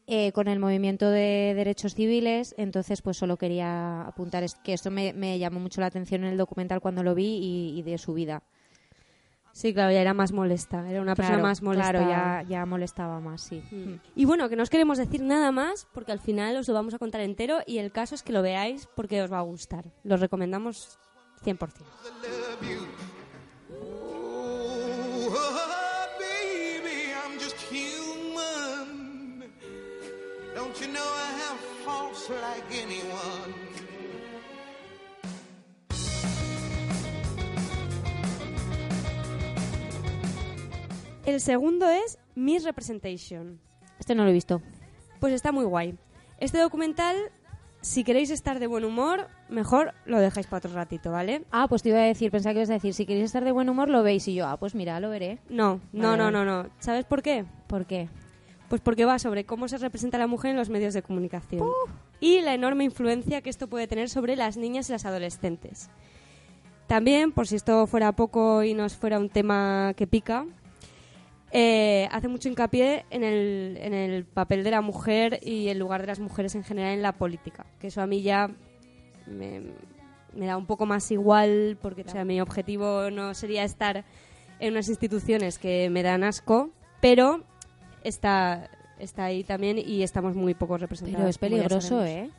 [0.07, 2.53] eh, con el movimiento de derechos civiles.
[2.57, 6.79] Entonces, pues solo quería apuntar que esto me, llamó mucho la atención en el documental
[6.79, 8.43] cuando lo vi y de su vida.
[9.55, 11.91] Sí, claro, ya era más molesta, era una persona más molesta.
[11.91, 13.63] Claro, ya, ya molestaba más, sí.
[13.71, 13.75] Mm.
[13.75, 13.99] Mm.
[14.13, 16.93] Y bueno, que no os queremos decir nada más porque al final os lo vamos
[16.93, 19.85] a contar entero y el caso es que lo veáis porque os va a gustar.
[20.03, 20.99] Lo recomendamos
[21.45, 21.69] 100%.
[30.53, 33.74] Don't you know I have faults like anyone?
[41.25, 43.59] El segundo es Miss Representation.
[43.99, 44.61] Este no lo he visto.
[45.19, 45.97] Pues está muy guay.
[46.39, 47.15] Este documental,
[47.81, 51.43] si queréis estar de buen humor, mejor lo dejáis para otro ratito, ¿vale?
[51.49, 53.51] Ah, pues te iba a decir, pensaba que ibas a decir, si queréis estar de
[53.51, 54.27] buen humor, lo veis.
[54.27, 55.39] Y yo, ah, pues mira, lo veré.
[55.49, 56.69] No, no, no, no, no.
[56.77, 57.43] ¿Sabes por qué?
[57.65, 58.07] ¿Por qué?
[58.69, 61.67] Pues porque va sobre cómo se representa la mujer en los medios de comunicación.
[62.19, 65.89] Y la enorme influencia que esto puede tener sobre las niñas y las adolescentes.
[66.85, 70.45] También, por si esto fuera poco y nos fuera un tema que pica,
[71.57, 76.01] eh, hace mucho hincapié en el, en el papel de la mujer y el lugar
[76.01, 78.49] de las mujeres en general en la política, que eso a mí ya
[79.25, 79.61] me,
[80.35, 84.03] da un poco más igual, porque o sea, mi objetivo no sería estar
[84.59, 87.45] en unas instituciones que me dan asco, pero
[88.03, 91.17] está, está ahí también y estamos muy poco representados.
[91.17, 92.31] Pero es peligroso, ¿eh?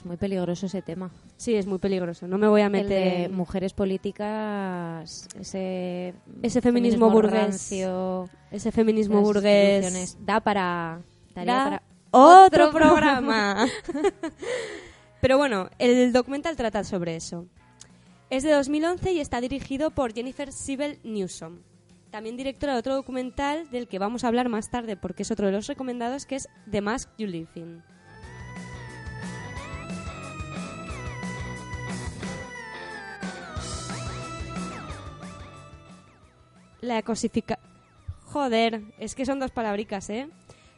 [0.00, 1.10] Es muy peligroso ese tema.
[1.36, 2.26] Sí, es muy peligroso.
[2.26, 3.28] No me voy a meter.
[3.28, 6.14] mujeres políticas, ese.
[6.40, 7.70] Ese feminismo, burgués.
[8.50, 10.16] ese feminismo burgués.
[10.24, 11.02] Da para.
[11.34, 11.82] para
[12.12, 13.66] otro programa.
[15.20, 17.44] Pero bueno, el documental trata sobre eso.
[18.30, 21.58] Es de 2011 y está dirigido por Jennifer Sibel Newsom.
[22.10, 25.44] También directora de otro documental del que vamos a hablar más tarde porque es otro
[25.44, 27.82] de los recomendados que es The Mask You Live In.
[36.80, 37.58] La cosifica...
[38.24, 40.28] Joder, es que son dos palabricas, ¿eh?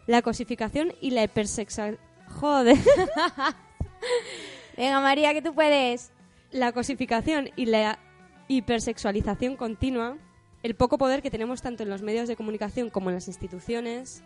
[0.07, 1.99] La cosificación y la hipersexual...
[2.41, 2.79] Joder.
[4.77, 6.13] Venga, María, que tú puedes.
[6.51, 7.99] la cosificación y la
[8.49, 10.17] hipersexualización continua,
[10.63, 14.23] el poco poder que tenemos tanto en los medios de comunicación como en las instituciones,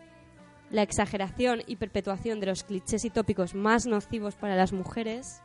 [0.70, 5.40] la exageración y perpetuación de los clichés y tópicos más nocivos para las mujeres,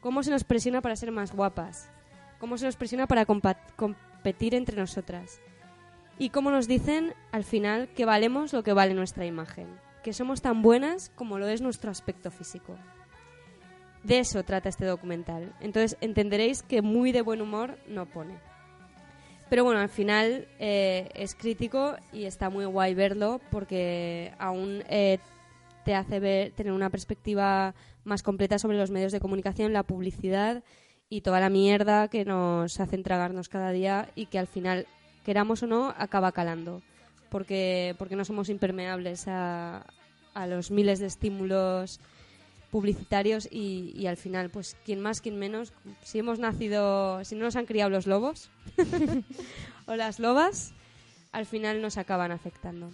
[0.00, 1.90] cómo se nos presiona para ser más guapas,
[2.38, 3.58] cómo se nos presiona para compa-
[4.20, 5.40] competir entre nosotras
[6.18, 9.66] y cómo nos dicen al final que valemos lo que vale nuestra imagen,
[10.02, 12.76] que somos tan buenas como lo es nuestro aspecto físico.
[14.02, 15.54] De eso trata este documental.
[15.60, 18.34] Entonces entenderéis que muy de buen humor no pone.
[19.48, 25.18] Pero bueno, al final eh, es crítico y está muy guay verlo porque aún eh,
[25.86, 30.62] te hace ver, tener una perspectiva más completa sobre los medios de comunicación, la publicidad
[31.10, 34.86] y toda la mierda que nos hacen tragarnos cada día y que al final,
[35.24, 36.80] queramos o no, acaba calando.
[37.28, 39.84] Porque, porque no somos impermeables a,
[40.34, 42.00] a los miles de estímulos
[42.70, 47.44] publicitarios y, y al final, pues, quien más, quien menos, si hemos nacido, si no
[47.44, 48.48] nos han criado los lobos
[49.86, 50.72] o las lobas,
[51.32, 52.90] al final nos acaban afectando.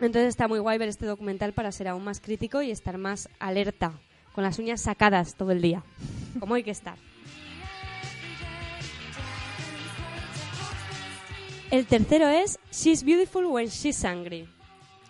[0.00, 3.30] Entonces está muy guay ver este documental para ser aún más crítico y estar más
[3.38, 3.92] alerta,
[4.34, 5.82] con las uñas sacadas todo el día,
[6.38, 6.96] como hay que estar.
[11.70, 14.48] El tercero es She's Beautiful When She's Angry.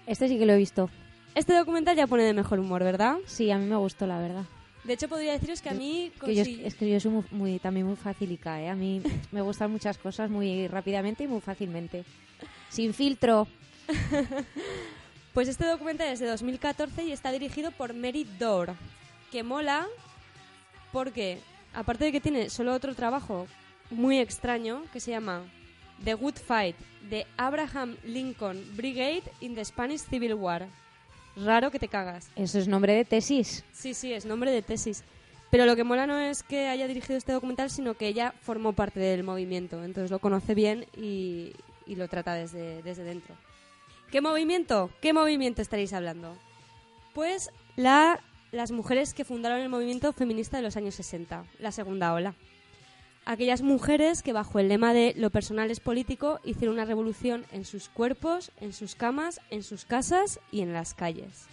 [0.06, 0.90] Este sí que lo he visto.
[1.34, 3.16] Este documental ya pone de mejor humor, ¿verdad?
[3.26, 4.44] Sí, a mí me gustó, la verdad.
[4.84, 6.10] De hecho, podría deciros que a mí...
[6.24, 8.68] Que yo, es que yo soy muy, muy- también muy facilica, ¿eh?
[8.70, 12.04] A mí me gustan muchas cosas muy rápidamente y muy fácilmente.
[12.70, 13.46] Sin filtro.
[15.34, 18.72] Pues este documental es de 2014 y está dirigido por Mary Dore,
[19.30, 19.86] que mola
[20.90, 21.38] porque,
[21.74, 23.46] aparte de que tiene solo otro trabajo
[23.90, 25.42] muy extraño que se llama
[26.04, 26.76] The Good Fight,
[27.10, 30.66] The Abraham Lincoln Brigade in the Spanish Civil War.
[31.36, 32.30] Raro que te cagas.
[32.36, 33.64] Eso es nombre de tesis.
[33.72, 35.04] Sí, sí, es nombre de tesis.
[35.50, 38.72] Pero lo que mola no es que haya dirigido este documental, sino que ella formó
[38.72, 39.82] parte del movimiento.
[39.82, 41.52] Entonces lo conoce bien y,
[41.86, 43.34] y lo trata desde, desde dentro.
[44.10, 44.90] ¿Qué movimiento?
[45.00, 46.36] ¿Qué movimiento estaréis hablando?
[47.14, 48.20] Pues la,
[48.52, 52.34] las mujeres que fundaron el movimiento feminista de los años 60, la segunda ola.
[53.28, 57.66] Aquellas mujeres que bajo el lema de lo personal es político hicieron una revolución en
[57.66, 61.44] sus cuerpos, en sus camas, en sus casas y en las calles.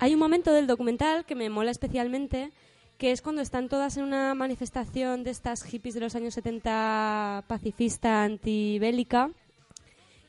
[0.00, 2.50] Hay un momento del documental que me mola especialmente,
[2.98, 7.44] que es cuando están todas en una manifestación de estas hippies de los años 70
[7.46, 9.30] pacifista antibélica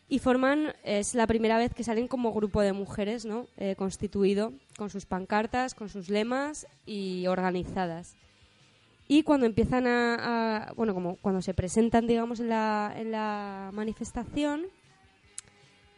[0.09, 3.45] y forman, es la primera vez que salen como grupo de mujeres, ¿no?
[3.57, 8.15] Eh, constituido, con sus pancartas, con sus lemas y organizadas.
[9.07, 14.65] Y cuando empiezan a, bueno, como cuando se presentan, digamos, en la, en la manifestación,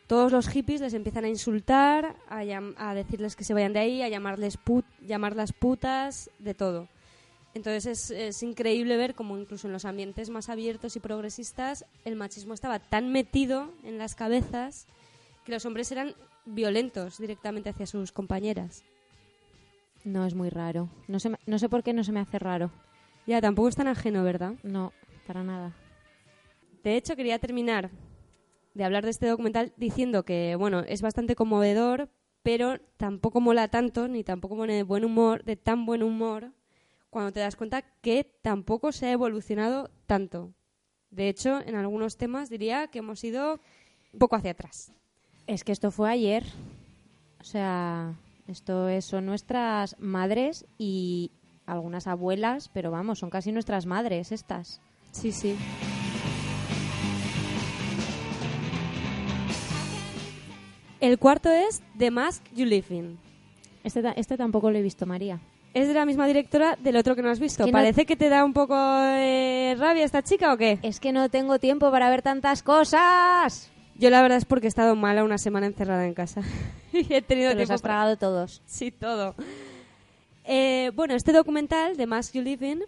[0.08, 2.42] todos los hippies les empiezan a insultar, a,
[2.78, 4.60] a decirles que se vayan de ahí, a llamarles
[5.08, 6.90] llamarlas putas, de todo.
[7.54, 12.16] Entonces es, es increíble ver cómo incluso en los ambientes más abiertos y progresistas el
[12.16, 14.88] machismo estaba tan metido en las cabezas
[15.46, 18.84] que los hombres eran violentos directamente hacia sus compañeras.
[20.04, 20.90] No, es muy raro.
[21.08, 22.72] No sé, no sé por qué no se me hace raro.
[23.28, 24.56] Ya, tampoco es tan ajeno, ¿verdad?
[24.64, 24.94] No,
[25.28, 25.76] para nada.
[26.84, 27.92] De hecho, quería terminar
[28.74, 32.10] de hablar de este documental diciendo que, bueno, es bastante conmovedor,
[32.42, 36.52] pero tampoco mola tanto, ni tampoco pone de buen humor, de tan buen humor,
[37.12, 40.54] cuando te das cuenta que tampoco se ha evolucionado tanto.
[41.12, 43.60] De hecho, en algunos temas diría que hemos ido
[44.14, 44.94] un poco hacia atrás.
[45.46, 46.46] Es que esto fue ayer.
[47.40, 48.16] O sea,
[48.48, 51.32] esto es- son nuestras madres y
[51.66, 54.82] algunas abuelas, pero vamos, son casi nuestras madres estas.
[55.12, 55.58] Sí, sí.
[61.00, 63.18] El cuarto es The Mask You Live In.
[63.84, 65.40] Este, este tampoco lo he visto, María.
[65.74, 67.64] Es de la misma directora del otro que no has visto.
[67.66, 70.80] que no- ¿Parece que te da un poco de rabia esta chica o qué?
[70.82, 73.70] Es que no tengo tiempo para ver tantas cosas.
[73.96, 76.42] Yo la verdad es porque he estado mala una semana encerrada en casa.
[76.94, 78.62] y he tenido Te los tiempo has para- tragado todos.
[78.66, 79.36] Sí, todo.
[80.44, 82.84] Eh, bueno, este documental, The Mask You Live In,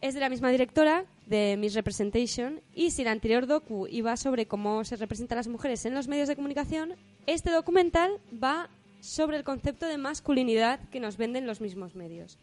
[0.00, 4.46] es de la misma directora de Miss Representation y si el anterior docu iba sobre
[4.46, 6.94] cómo se representan las mujeres en los medios de comunicación,
[7.26, 8.10] este documental
[8.42, 8.68] va
[9.02, 12.38] sobre el concepto de masculinidad que nos venden los mismos medios.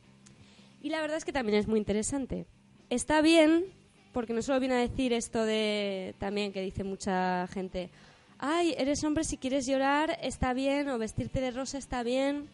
[0.81, 2.45] Y la verdad es que también es muy interesante.
[2.89, 3.65] Está bien,
[4.11, 7.89] porque no solo viene a decir esto de también que dice mucha gente,
[8.39, 12.49] ay, eres hombre si quieres llorar, está bien, o vestirte de rosa está bien,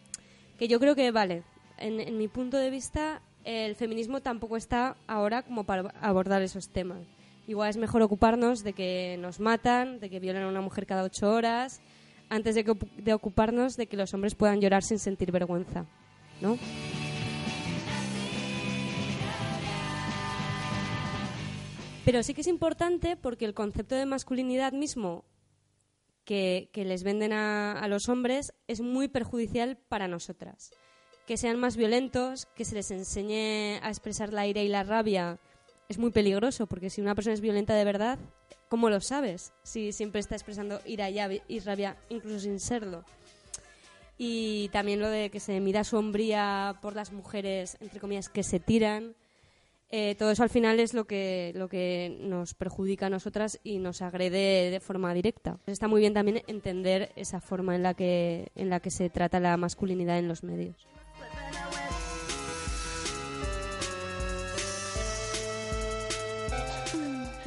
[0.56, 1.42] que yo creo que vale.
[1.76, 7.00] En, mi punto de vista, el feminismo tampoco está ahora como para abordar esos temas.
[7.48, 11.02] Igual es mejor ocuparnos de que nos matan, de que violan a una mujer cada
[11.02, 11.80] ocho horas,
[12.28, 15.86] antes de, que de ocuparnos de que los hombres puedan llorar sin sentir vergüenza,
[16.40, 16.58] ¿no?
[22.04, 25.24] Pero sí que es importante porque el concepto de masculinidad mismo
[26.24, 30.70] que, que les venden a los hombres es muy perjudicial para nosotras.
[31.26, 35.40] Que sean más violentos, que se les enseñe a expresar la ira y la rabia
[35.88, 38.18] es muy peligroso porque si una persona es violenta de verdad,
[38.68, 39.52] ¿cómo lo sabes?
[39.62, 43.04] Si siempre está expresando ira y rabia incluso sin serlo.
[44.18, 48.42] Y también lo de que se mida su hombría por las mujeres, entre comillas, que
[48.42, 49.14] se tiran.
[49.90, 53.78] Eh, todo eso al final es lo que, lo que nos perjudica a nosotras y
[53.78, 55.58] nos agrede de forma directa.
[55.66, 59.38] Está muy bien también entender esa forma en la que, en la que se trata
[59.38, 60.88] la masculinidad en los medios.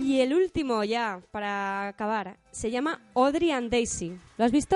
[0.09, 4.17] Y el último ya, para acabar, se llama Audrey and Daisy.
[4.39, 4.75] ¿Lo has visto?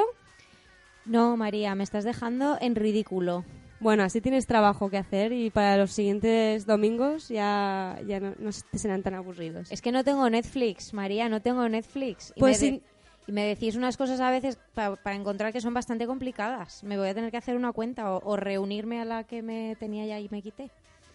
[1.05, 3.43] No, María, me estás dejando en ridículo.
[3.79, 8.51] Bueno, así tienes trabajo que hacer y para los siguientes domingos ya, ya no, no
[8.69, 9.71] te serán tan aburridos.
[9.71, 12.31] Es que no tengo Netflix, María, no tengo Netflix.
[12.35, 12.81] Y, Pues me, sí.
[13.25, 16.83] y me decís unas cosas a veces pa- para encontrar que son bastante complicadas.
[16.83, 19.75] Me voy a tener que hacer una cuenta o, o reunirme a la que me
[19.79, 20.69] tenía ya y me quité.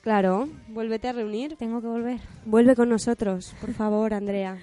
[0.08, 1.56] Claro, vuélvete a reunir.
[1.56, 2.18] Tengo que volver.
[2.46, 4.56] Vuelve con nosotros, por favor, Andrea.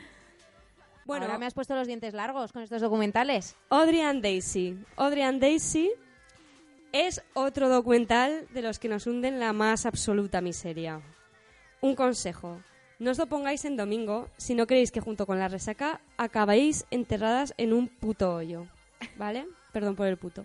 [1.06, 3.56] Bueno, ahora me has puesto los dientes largos con estos documentales.
[3.70, 4.76] Audrey and Daisy.
[4.96, 5.92] Audrey and Daisy
[6.94, 11.02] es otro documental de los que nos hunden la más absoluta miseria.
[11.80, 12.60] Un consejo.
[12.98, 16.88] No os lo pongáis en domingo si no queréis que junto con la resaca acabéis
[16.90, 18.66] enterradas en un puto hoyo.
[19.16, 19.46] ¿Vale?
[19.74, 20.44] Perdón por el puto.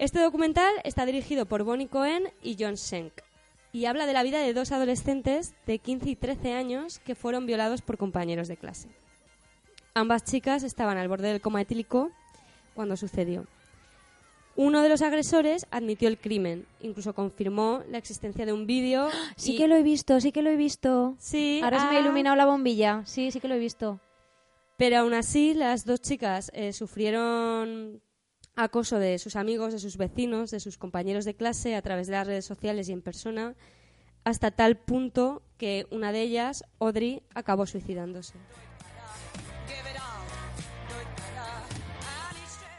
[0.00, 3.27] Este documental está dirigido por Bonnie Cohen y John Schenk
[3.72, 7.46] y habla de la vida de dos adolescentes de 15 y 13 años que fueron
[7.46, 8.88] violados por compañeros de clase.
[9.94, 12.10] Ambas chicas estaban al borde del coma etílico
[12.74, 13.46] cuando sucedió.
[14.56, 19.08] Uno de los agresores admitió el crimen, incluso confirmó la existencia de un vídeo.
[19.36, 21.14] Sí y- que lo he visto, sí que lo he visto.
[21.18, 23.02] Sí, Ahora se me ha ah, iluminado la bombilla.
[23.06, 24.00] Sí, sí que lo he visto.
[24.76, 28.00] Pero aún así, las dos chicas eh, sufrieron
[28.58, 32.14] acoso de sus amigos, de sus vecinos, de sus compañeros de clase a través de
[32.14, 33.54] las redes sociales y en persona,
[34.24, 38.34] hasta tal punto que una de ellas, Audrey, acabó suicidándose.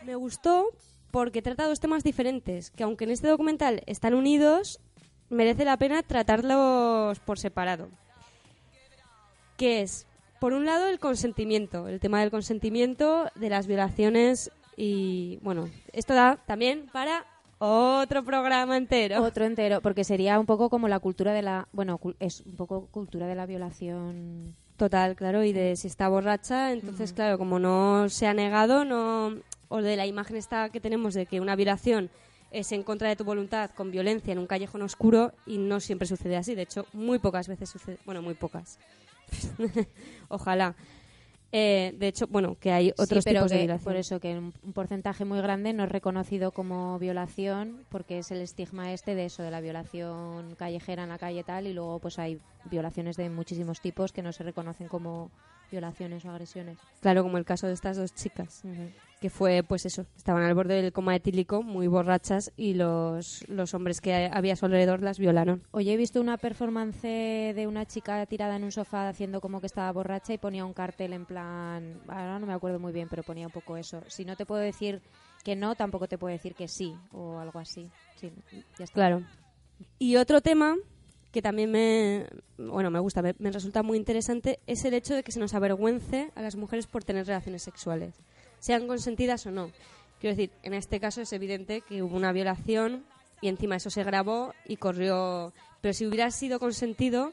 [0.05, 0.67] Me gustó
[1.11, 4.81] porque trata dos temas diferentes, que aunque en este documental están unidos,
[5.29, 7.87] merece la pena tratarlos por separado.
[9.55, 10.07] Que es,
[10.41, 14.51] por un lado, el consentimiento, el tema del consentimiento, de las violaciones
[14.81, 17.25] y, bueno, esto da también para
[17.57, 19.21] otro programa entero.
[19.21, 21.67] Otro entero, porque sería un poco como la cultura de la...
[21.73, 24.55] Bueno, es un poco cultura de la violación.
[24.77, 29.33] Total, claro, y de si está borracha, entonces, claro, como no se ha negado, no
[29.67, 32.09] o de la imagen esta que tenemos de que una violación
[32.49, 36.07] es en contra de tu voluntad con violencia en un callejón oscuro y no siempre
[36.07, 36.55] sucede así.
[36.55, 37.97] De hecho, muy pocas veces sucede.
[38.05, 38.79] Bueno, muy pocas.
[40.29, 40.73] Ojalá.
[41.51, 43.83] Eh, de hecho, bueno, que hay otros sí, pero tipos de que- violación.
[43.83, 48.29] por eso que un un porcentaje muy grande no es reconocido como violación porque es
[48.31, 51.99] el estigma este de eso de la violación callejera en la calle tal y luego
[51.99, 52.39] pues hay
[52.69, 55.31] violaciones de muchísimos tipos que no se reconocen como
[55.71, 56.77] violaciones o agresiones.
[57.01, 58.61] Claro, como el caso de estas dos chicas,
[59.19, 63.73] que fue, pues eso, estaban al borde del coma etílico, muy borrachas, y los, los
[63.73, 65.63] hombres que había a su alrededor las violaron.
[65.71, 69.67] Oye, he visto una performance de una chica tirada en un sofá haciendo como que
[69.67, 73.23] estaba borracha y ponía un cartel en plan, ahora no me acuerdo muy bien, pero
[73.23, 74.01] ponía un poco eso.
[74.07, 75.01] Si no te puedo decir
[75.43, 77.89] que no, tampoco te puedo decir que sí o algo así.
[78.15, 78.31] Sí,
[78.77, 78.93] ya está.
[78.93, 79.23] Claro.
[79.97, 80.75] Y otro tema
[81.31, 82.25] que también me,
[82.57, 85.53] bueno, me gusta, me, me resulta muy interesante, es el hecho de que se nos
[85.53, 88.15] avergüence a las mujeres por tener relaciones sexuales,
[88.59, 89.71] sean consentidas o no.
[90.19, 93.05] Quiero decir, en este caso es evidente que hubo una violación
[93.41, 95.53] y encima eso se grabó y corrió.
[95.81, 97.31] Pero si hubiera sido consentido,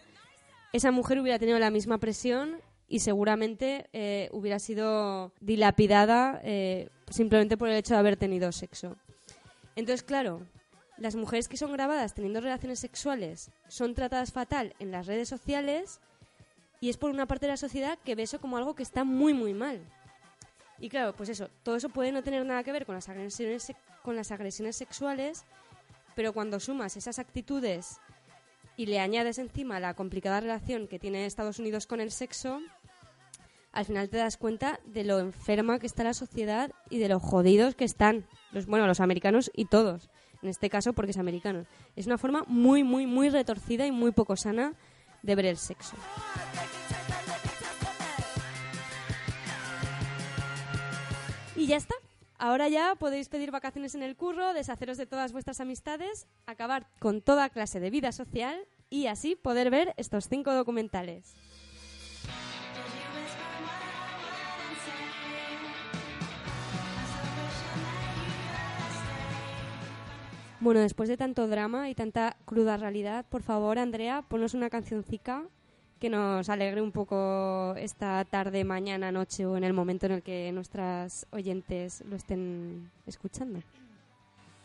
[0.72, 2.58] esa mujer hubiera tenido la misma presión
[2.88, 8.96] y seguramente eh, hubiera sido dilapidada eh, simplemente por el hecho de haber tenido sexo.
[9.74, 10.46] Entonces, claro,
[10.96, 16.00] las mujeres que son grabadas teniendo relaciones sexuales son tratadas fatal en las redes sociales
[16.80, 19.04] y es por una parte de la sociedad que ve eso como algo que está
[19.04, 19.80] muy, muy mal.
[20.78, 23.72] Y claro, pues eso, todo eso puede no tener nada que ver con las agresiones,
[24.02, 25.44] con las agresiones sexuales,
[26.14, 27.98] pero cuando sumas esas actitudes
[28.76, 32.60] y le añades encima la complicada relación que tiene Estados Unidos con el sexo,
[33.72, 37.20] al final te das cuenta de lo enferma que está la sociedad y de lo
[37.20, 40.08] jodidos que están los bueno los americanos y todos
[40.42, 41.64] en este caso porque es americano.
[41.94, 44.74] Es una forma muy muy muy retorcida y muy poco sana
[45.22, 45.96] de ver el sexo
[51.66, 51.96] y ya está.
[52.38, 57.22] Ahora ya podéis pedir vacaciones en el curro deshaceros de todas vuestras amistades acabar con
[57.22, 61.34] toda clase de vida social y así poder ver estos cinco documentales.
[70.60, 75.48] Bueno, después de tanto drama y tanta cruda realidad, por favor, Andrea, ponos una cancioncica
[76.00, 80.22] que nos alegre un poco esta tarde, mañana, noche o en el momento en el
[80.22, 83.60] que nuestras oyentes lo estén escuchando.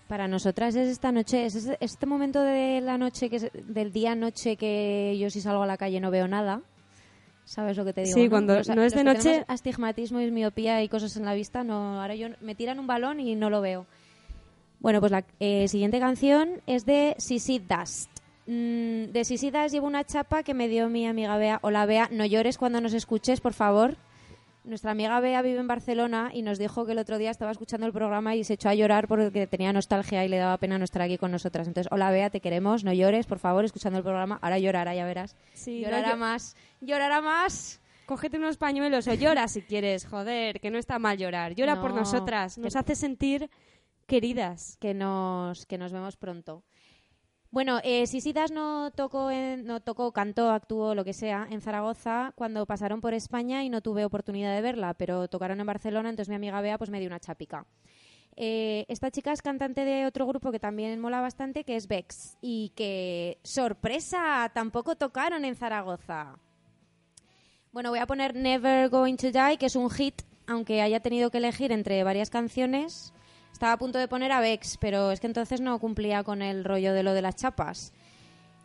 [0.09, 4.13] Para nosotras es esta noche, es este momento de la noche, que es- del día
[4.13, 6.61] noche que yo si salgo a la calle no veo nada.
[7.45, 8.13] ¿Sabes lo que te digo?
[8.15, 11.63] Sí, cuando Los- no es de noche- astigmatismo y miopía y cosas en la vista,
[11.63, 12.01] no.
[12.01, 13.85] Ahora yo me tiran un balón y no lo veo.
[14.81, 18.10] Bueno, pues la eh, siguiente canción es de Sissy Dust.
[18.51, 21.59] Mm, de Sissy Dust llevo una chapa que me dio mi amiga Bea.
[21.61, 23.95] Hola Bea, no llores cuando nos escuches, por favor.
[24.65, 27.87] Nuestra amiga Bea vive en Barcelona y nos dijo que el otro día estaba escuchando
[27.87, 30.83] el programa y se echó a llorar porque tenía nostalgia y le daba pena no
[30.83, 31.65] estar aquí con nosotras.
[31.65, 34.37] Entonces, hola Bea, te queremos, no llores, por favor, escuchando el programa.
[34.41, 35.33] Ahora llorará, ya verás.
[35.53, 37.79] Sí, llorará no más, llorará más.
[38.05, 41.55] Cógete unos pañuelos o llora si quieres, joder, que no está mal llorar.
[41.55, 43.49] Llora por No, nosotras, nos que- hace sentir
[44.07, 44.75] queridas.
[44.81, 46.63] que nos, que nos vemos pronto.
[47.51, 52.31] Bueno, eh, Sisidas no tocó, en- no tocó, cantó, actuó, lo que sea, en Zaragoza
[52.35, 56.29] cuando pasaron por España y no tuve oportunidad de verla, pero tocaron en Barcelona, entonces
[56.29, 57.65] mi amiga Bea pues me dio una chapica.
[58.37, 62.37] Eh, esta chica es cantante de otro grupo que también mola bastante, que es Vex,
[62.41, 66.37] y que, sorpresa, tampoco tocaron en Zaragoza.
[67.73, 71.29] Bueno, voy a poner Never Going to Die, que es un hit, aunque haya tenido
[71.29, 73.13] que elegir entre varias canciones.
[73.61, 76.63] Estaba a punto de poner a Vex, pero es que entonces no cumplía con el
[76.63, 77.93] rollo de lo de las chapas.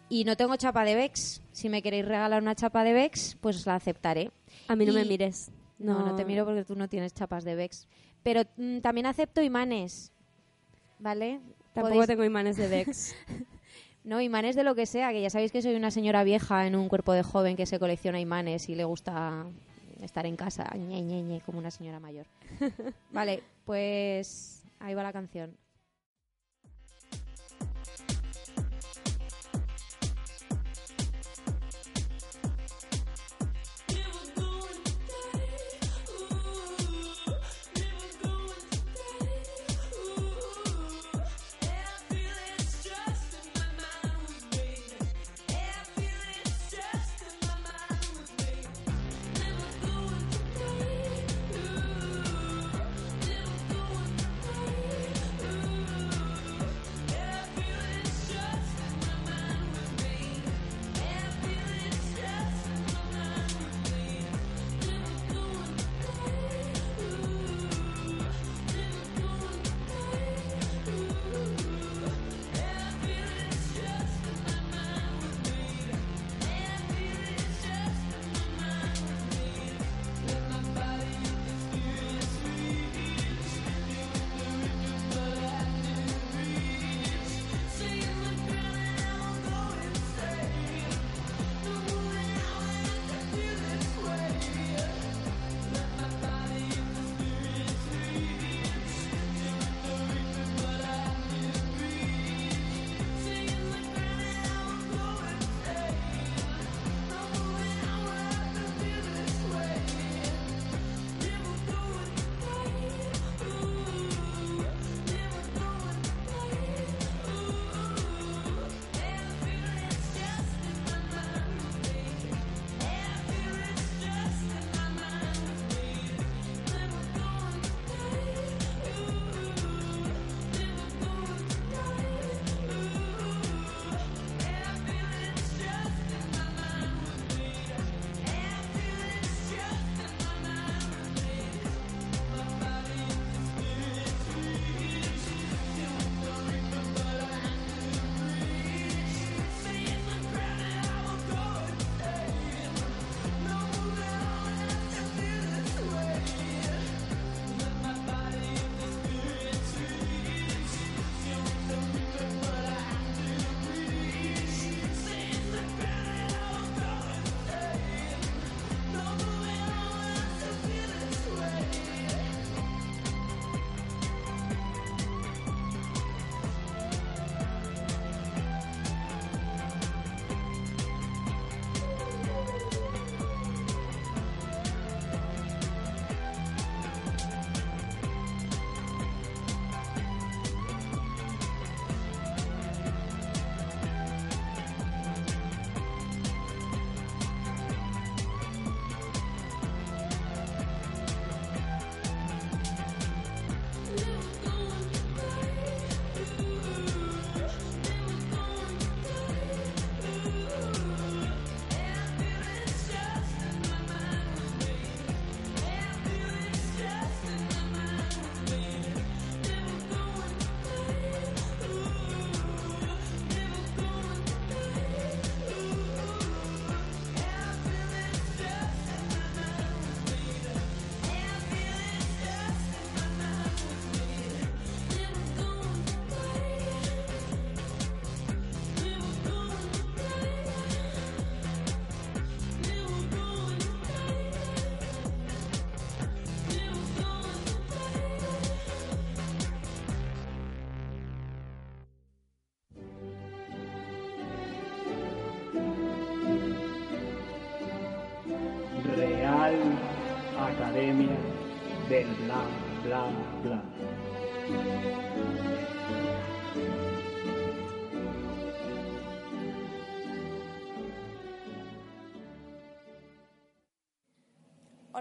[0.09, 1.43] Y no tengo chapa de Vex.
[1.53, 4.31] Si me queréis regalar una chapa de Vex, pues la aceptaré.
[4.69, 5.51] A mí no me mires.
[5.79, 7.87] No, no, te miro porque tú no tienes chapas de Vex.
[8.23, 10.13] Pero mm, también acepto imanes.
[10.99, 11.41] ¿Vale?
[11.75, 13.15] Tampoco Podéis- tengo imanes de Vex.
[14.03, 16.77] No, imanes de lo que sea, que ya sabéis que soy una señora vieja en
[16.77, 19.45] un cuerpo de joven que se colecciona imanes y le gusta
[20.01, 22.25] estar en casa, ñe, ñe, ñe, como una señora mayor.
[23.11, 25.57] vale, pues ahí va la canción.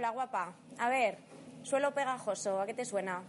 [0.06, 0.54] Hola, guapa.
[0.78, 1.18] A ver,
[1.64, 3.24] suelo pegajoso, ¿a qué te suena?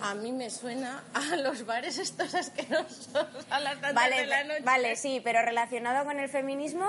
[0.00, 3.16] A mí me suena a los bares estos asquerosos
[3.50, 4.60] a las tantas Vale, de la noche.
[4.62, 6.86] vale, sí, pero relacionado con el feminismo.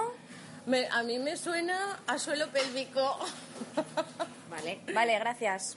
[0.68, 3.18] Me- a mí me suena a suelo pélvico.
[4.52, 5.76] Vale, vale, gracias.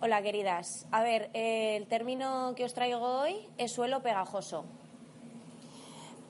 [0.00, 0.86] Hola, queridas.
[0.90, 4.64] A ver, eh, el término que os traigo hoy es suelo pegajoso.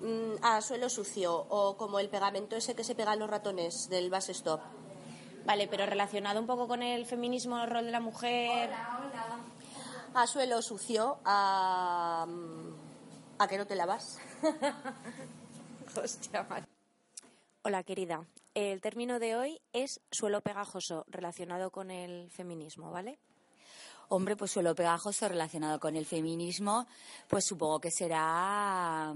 [0.00, 4.10] Mm, a suelo sucio o como el pegamento ese que se pegan los ratones del
[4.10, 4.60] bus stop.
[5.44, 8.70] Vale, pero relacionado un poco con el feminismo, el rol de la mujer.
[10.14, 12.26] A suelo sucio, a,
[13.38, 14.18] a que no te lavas.
[15.96, 16.66] Hostia, madre.
[17.62, 18.26] Hola, querida.
[18.54, 23.18] El término de hoy es suelo pegajoso, relacionado con el feminismo, ¿vale?
[24.08, 26.86] Hombre, pues suelo pegajoso relacionado con el feminismo,
[27.28, 29.14] pues supongo que será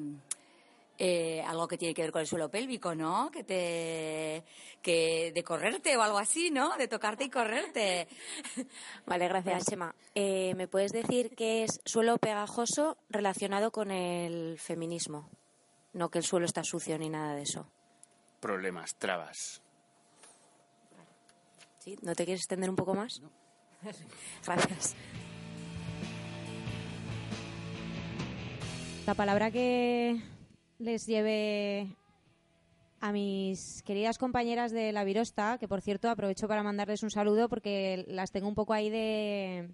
[0.98, 3.30] eh, algo que tiene que ver con el suelo pélvico, ¿no?
[3.30, 4.44] Que te
[4.80, 6.76] que de correrte o algo así, ¿no?
[6.76, 8.08] De tocarte y correrte.
[9.06, 9.94] Vale, gracias, Chema.
[10.14, 15.28] Eh, ¿Me puedes decir qué es suelo pegajoso relacionado con el feminismo?
[15.92, 17.70] No que el suelo está sucio ni nada de eso.
[18.40, 19.60] Problemas, trabas.
[21.80, 21.96] ¿Sí?
[22.02, 23.20] ¿No te quieres extender un poco más?
[24.46, 24.94] Gracias.
[29.06, 30.20] La palabra que
[30.78, 31.96] les lleve
[33.00, 37.48] a mis queridas compañeras de la Virosta, que por cierto aprovecho para mandarles un saludo
[37.48, 39.70] porque las tengo un poco ahí de,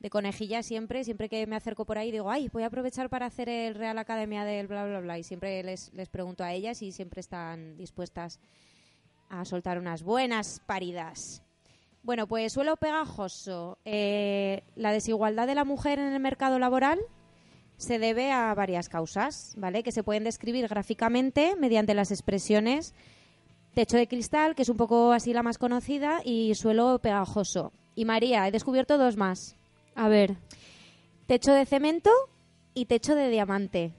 [0.00, 3.26] de conejilla siempre, siempre que me acerco por ahí digo, ay, voy a aprovechar para
[3.26, 6.82] hacer el Real Academia del bla, bla, bla, y siempre les, les pregunto a ellas
[6.82, 8.40] y siempre están dispuestas
[9.28, 11.42] a soltar unas buenas paridas.
[12.02, 13.78] Bueno, pues suelo pegajoso.
[13.84, 17.00] Eh, la desigualdad de la mujer en el mercado laboral
[17.76, 19.82] se debe a varias causas, ¿vale?
[19.82, 22.94] Que se pueden describir gráficamente mediante las expresiones
[23.76, 27.72] techo de cristal, que es un poco así la más conocida, y suelo pegajoso.
[27.94, 29.54] Y María, he descubierto dos más.
[29.94, 30.36] A ver.
[31.26, 32.10] Techo de cemento
[32.72, 33.92] y techo de diamante.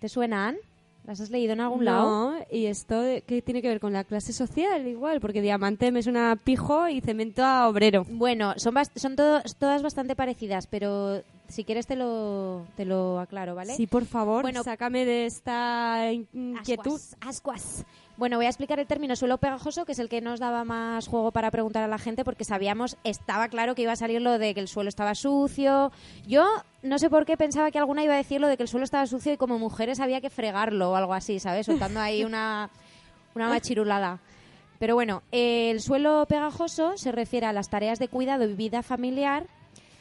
[0.00, 0.56] ¿Te suenan?
[1.04, 2.32] ¿Las has leído en algún lado?
[2.32, 6.02] No, y esto qué tiene que ver con la clase social igual, porque diamante me
[6.02, 8.04] suena a pijo y cemento a obrero.
[8.08, 13.74] Bueno, son, son todas bastante parecidas, pero si quieres te lo, te lo aclaro, ¿vale?
[13.74, 17.00] Sí, por favor, Bueno, sácame de esta inquietud.
[17.00, 17.86] Ascuas, ascuas.
[18.16, 21.06] Bueno, voy a explicar el término suelo pegajoso, que es el que nos daba más
[21.06, 24.38] juego para preguntar a la gente, porque sabíamos, estaba claro que iba a salir lo
[24.38, 25.92] de que el suelo estaba sucio.
[26.26, 26.46] Yo
[26.82, 28.84] no sé por qué pensaba que alguna iba a decir lo de que el suelo
[28.84, 31.66] estaba sucio y como mujeres había que fregarlo o algo así, ¿sabes?
[31.66, 32.70] Soltando ahí una,
[33.34, 34.20] una machirulada.
[34.78, 39.46] Pero bueno, el suelo pegajoso se refiere a las tareas de cuidado y vida familiar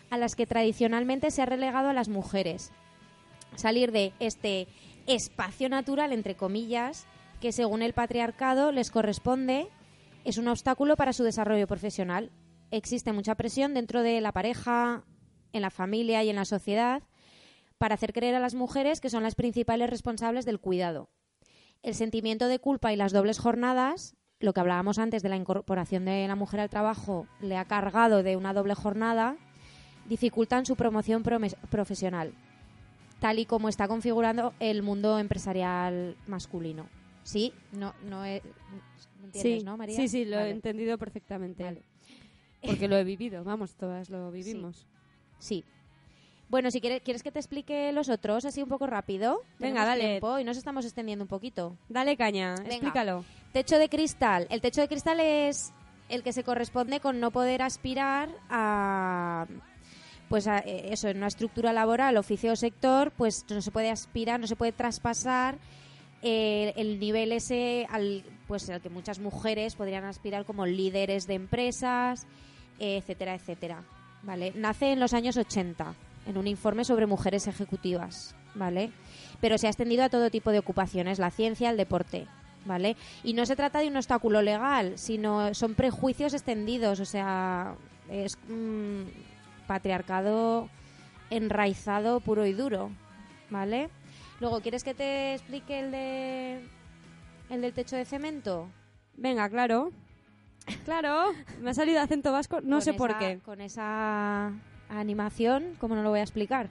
[0.10, 2.72] a las que tradicionalmente se ha relegado a las mujeres
[3.58, 4.68] salir de este
[5.08, 7.08] espacio natural, entre comillas,
[7.40, 9.68] que según el patriarcado les corresponde,
[10.24, 12.32] es un obstáculo para su desarrollo profesional.
[12.72, 15.04] Existe mucha presión dentro de la pareja,
[15.54, 17.04] en la familia y en la sociedad
[17.78, 21.10] para hacer creer a las mujeres que son las principales responsables del cuidado.
[21.84, 26.06] El sentimiento de culpa y las dobles jornadas, lo que hablábamos antes de la incorporación
[26.06, 29.38] de la mujer al trabajo, le ha cargado de una doble jornada,
[30.08, 32.34] dificultan su promoción profesional
[33.20, 36.88] tal y como está configurando el mundo empresarial masculino.
[37.24, 38.44] Sí, no, no es,
[39.20, 39.96] ¿me entiendes, sí, ¿no, María?
[39.96, 41.64] sí, sí, lo he entendido perfectamente.
[41.64, 41.82] Vale.
[42.62, 44.86] Porque lo he vivido, vamos, todas lo vivimos.
[45.40, 45.64] Sí.
[46.50, 49.42] Bueno, si quieres, ¿quieres que te explique los otros así un poco rápido?
[49.60, 50.02] Venga, Tenemos dale.
[50.04, 51.76] tiempo y nos estamos extendiendo un poquito.
[51.90, 52.70] Dale caña, Venga.
[52.76, 53.26] explícalo.
[53.54, 54.46] Techo de cristal.
[54.52, 55.72] El techo de cristal es
[56.10, 59.48] el que se corresponde con no poder aspirar a
[60.36, 63.90] pues a, eh, eso en una estructura laboral, oficio o sector, pues no se puede
[63.90, 65.56] aspirar, no se puede traspasar
[66.24, 71.36] eh, el nivel ese al pues al que muchas mujeres podrían aspirar como líderes de
[71.36, 72.28] empresas,
[72.80, 73.84] etcétera, etcétera.
[74.24, 74.52] ¿Vale?
[74.58, 75.96] Nace en los años 80
[76.28, 78.92] en un informe sobre mujeres ejecutivas, ¿vale?
[79.40, 82.28] Pero se ha extendido a todo tipo de ocupaciones, la ciencia, el deporte,
[82.66, 82.98] ¿vale?
[83.24, 87.76] Y no se trata de un obstáculo legal, sino son prejuicios extendidos, o sea,
[88.10, 89.04] es mm,
[89.68, 90.70] patriarcado
[91.30, 92.92] enraizado puro y duro,
[93.50, 93.90] ¿vale?
[94.40, 96.60] Luego, ¿quieres que te explique el de
[97.50, 98.68] el del techo de cemento?
[99.16, 99.92] Venga, claro.
[100.84, 103.40] Claro, me ha salido acento vasco, no Con sé por qué.
[103.46, 104.52] Con esa
[104.90, 106.70] animación, ¿cómo no lo voy a explicar?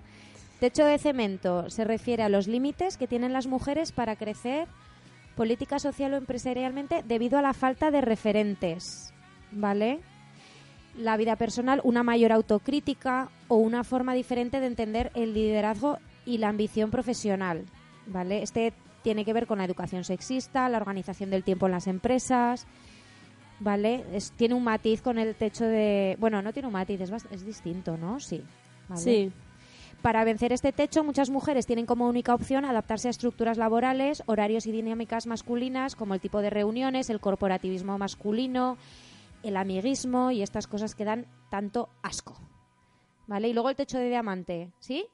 [0.61, 4.67] Techo de cemento se refiere a los límites que tienen las mujeres para crecer
[5.37, 9.13] política social o empresarialmente debido a la falta de referentes,
[9.51, 10.01] ¿vale?
[10.97, 16.39] La vida personal, una mayor autocrítica o una forma diferente de entender el liderazgo y
[16.39, 17.65] la ambición profesional.
[18.07, 18.43] ¿vale?
[18.43, 18.73] Este
[19.03, 22.67] tiene que ver con la educación sexista, la organización del tiempo en las empresas,
[23.61, 24.05] ¿vale?
[24.13, 26.17] Es, tiene un matiz con el techo de...
[26.19, 28.19] Bueno, no tiene un matiz, es, es distinto, ¿no?
[28.19, 28.43] Sí.
[28.89, 29.03] ¿vale?
[29.03, 29.33] Sí.
[30.01, 34.67] Para vencer este techo, muchas mujeres tienen como única opción adaptarse a estructuras laborales, horarios
[34.67, 38.77] y dinámicas masculinas, como el tipo de reuniones, el corporativismo masculino,
[39.45, 42.37] el amiguismo y estas cosas que dan tanto asco.
[43.27, 43.49] ¿Vale?
[43.49, 45.07] Y luego el techo de diamante, ¿sí?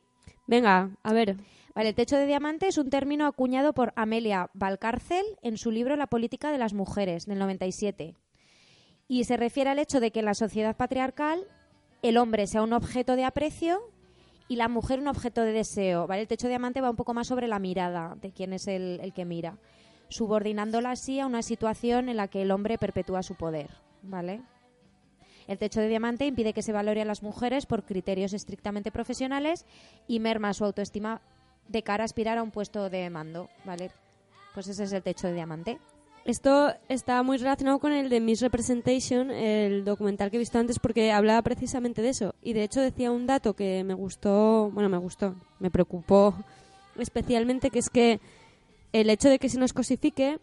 [0.47, 1.37] Venga, a ver.
[1.75, 5.95] Vale, el techo de diamante es un término acuñado por Amelia Valcárcel en su libro
[5.97, 8.17] La política de las mujeres, del 97.
[9.07, 11.45] Y se refiere al hecho de que en la sociedad patriarcal
[12.03, 13.81] el hombre sea un objeto de aprecio
[14.49, 16.09] y la mujer un objeto de deseo.
[16.09, 16.23] ¿vale?
[16.23, 18.99] El techo de diamante va un poco más sobre la mirada de quién es el,
[19.01, 19.59] el que mira,
[20.09, 23.71] subordinándola así a una situación en la que el hombre perpetúa su poder.
[24.03, 24.43] ¿Vale?
[25.47, 29.67] El techo de diamante impide que se valore a las mujeres por criterios estrictamente profesionales
[30.07, 31.21] y merma su autoestima
[31.69, 33.91] de cara a aspirar a un puesto de mando, ¿vale?
[34.55, 35.79] Pues ese es el techo de diamante.
[36.25, 40.79] Esto está muy relacionado con el de Miss Representation, el documental que he visto antes,
[40.79, 42.35] porque hablaba precisamente de eso.
[42.43, 46.35] Y de hecho decía un dato que me gustó, bueno, me gustó, me preocupó
[46.99, 48.21] especialmente, que es que
[48.93, 50.39] el hecho de que se nos cosifique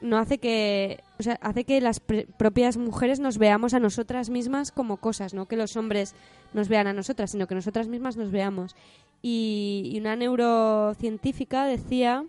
[0.00, 4.70] no hace que, o sea, hace que las propias mujeres nos veamos a nosotras mismas
[4.70, 6.14] como cosas, no que los hombres
[6.52, 8.76] nos vean a nosotras, sino que nosotras mismas nos veamos.
[9.22, 12.24] Y, y una neurocientífica decía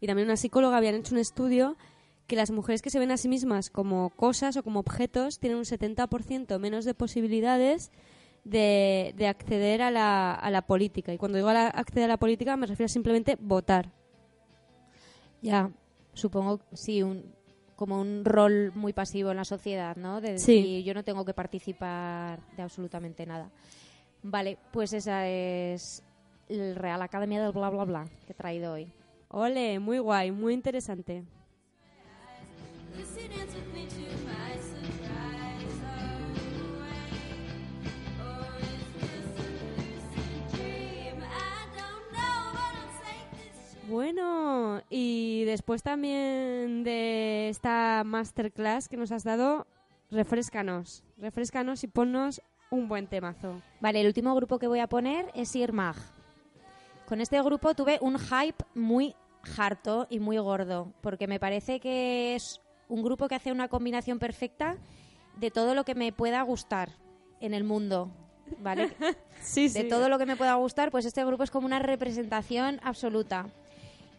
[0.00, 1.76] y también una psicóloga habían hecho un estudio
[2.26, 5.58] que las mujeres que se ven a sí mismas como cosas o como objetos tienen
[5.58, 7.90] un 70% menos de posibilidades
[8.44, 11.12] de, de acceder a la, a la política.
[11.12, 13.90] Y cuando digo a la- acceder a la política me refiero a simplemente votar.
[15.42, 15.70] Ya,
[16.14, 17.34] supongo, sí, un,
[17.76, 20.20] como un rol muy pasivo en la sociedad, ¿no?
[20.20, 20.56] De Sí.
[20.56, 23.50] decir, yo no tengo que participar de absolutamente nada.
[24.22, 26.02] Vale, pues esa es
[26.48, 28.90] el Real Academia del bla bla bla que he traído hoy.
[29.28, 31.24] Ole, muy guay, muy interesante.
[43.94, 49.68] Bueno, y después también de esta masterclass que nos has dado,
[50.10, 52.42] refrescanos, refrescanos y ponnos
[52.72, 53.62] un buen temazo.
[53.80, 55.94] Vale, el último grupo que voy a poner es Irmag.
[57.06, 59.14] Con este grupo tuve un hype muy
[59.56, 64.18] harto y muy gordo, porque me parece que es un grupo que hace una combinación
[64.18, 64.76] perfecta
[65.36, 66.90] de todo lo que me pueda gustar
[67.40, 68.10] en el mundo,
[68.58, 68.90] ¿vale?
[69.40, 69.88] Sí, de sí.
[69.88, 73.50] todo lo que me pueda gustar, pues este grupo es como una representación absoluta.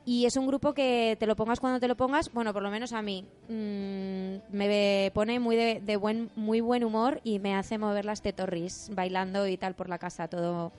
[0.07, 2.69] Y es un grupo que te lo pongas cuando te lo pongas, bueno, por lo
[2.69, 7.55] menos a mí, mm, me pone muy de, de buen, muy buen humor y me
[7.55, 10.71] hace mover las tetorris bailando y tal por la casa, todo.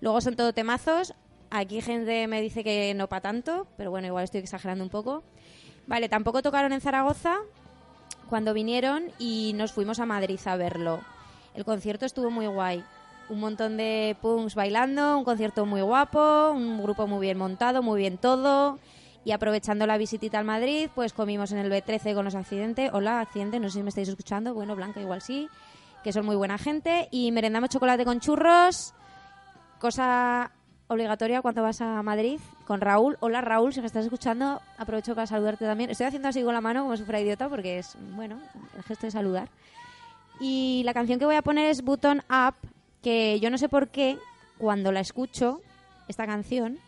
[0.00, 1.14] Luego son todo temazos.
[1.50, 5.24] Aquí gente me dice que no para tanto, pero bueno, igual estoy exagerando un poco.
[5.86, 7.36] Vale, tampoco tocaron en Zaragoza
[8.30, 11.00] cuando vinieron y nos fuimos a Madrid a verlo.
[11.54, 12.82] El concierto estuvo muy guay.
[13.30, 18.00] Un montón de punks bailando, un concierto muy guapo, un grupo muy bien montado, muy
[18.00, 18.78] bien todo.
[19.24, 22.90] Y aprovechando la visitita al Madrid, pues comimos en el B13 con los accidentes.
[22.92, 24.52] Hola, accidentes, no sé si me estáis escuchando.
[24.52, 25.48] Bueno, Blanca, igual sí,
[26.02, 27.08] que son muy buena gente.
[27.12, 28.94] Y merendamos chocolate con churros,
[29.78, 30.50] cosa
[30.88, 33.16] obligatoria cuando vas a Madrid con Raúl.
[33.20, 35.90] Hola Raúl, si me estás escuchando, aprovecho para saludarte también.
[35.90, 38.40] Estoy haciendo así con la mano como si fuera idiota porque es, bueno,
[38.76, 39.48] el gesto de saludar.
[40.40, 42.54] Y la canción que voy a poner es Button Up,
[43.02, 44.18] que yo no sé por qué,
[44.58, 45.60] cuando la escucho,
[46.08, 46.78] esta canción,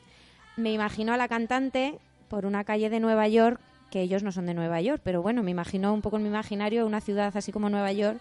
[0.56, 1.98] me imagino a la cantante
[2.28, 3.60] por una calle de Nueva York,
[3.90, 6.28] que ellos no son de Nueva York, pero bueno, me imagino un poco en mi
[6.28, 8.18] imaginario una ciudad así como Nueva York,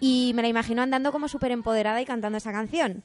[0.00, 3.02] y me la imagino andando como súper empoderada y cantando esa canción.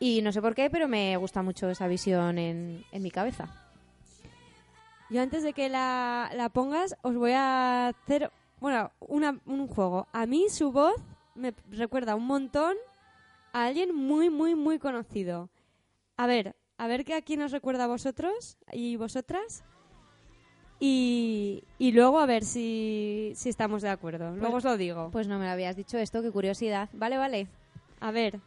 [0.00, 3.48] Y no sé por qué, pero me gusta mucho esa visión en, en mi cabeza.
[5.10, 8.30] Yo antes de que la, la pongas, os voy a hacer,
[8.60, 10.06] bueno, una- un juego.
[10.12, 10.94] A mí su voz
[11.34, 12.76] me recuerda un montón
[13.58, 15.50] a alguien muy, muy, muy conocido.
[16.16, 19.64] A ver, a ver que a quién os recuerda a vosotros y vosotras.
[20.78, 24.36] Y, y luego a ver si, si estamos de acuerdo.
[24.36, 25.10] Luego os lo digo.
[25.10, 26.88] Pues no me lo habías dicho esto, qué curiosidad.
[26.92, 27.48] Vale, vale.
[27.98, 28.38] A ver.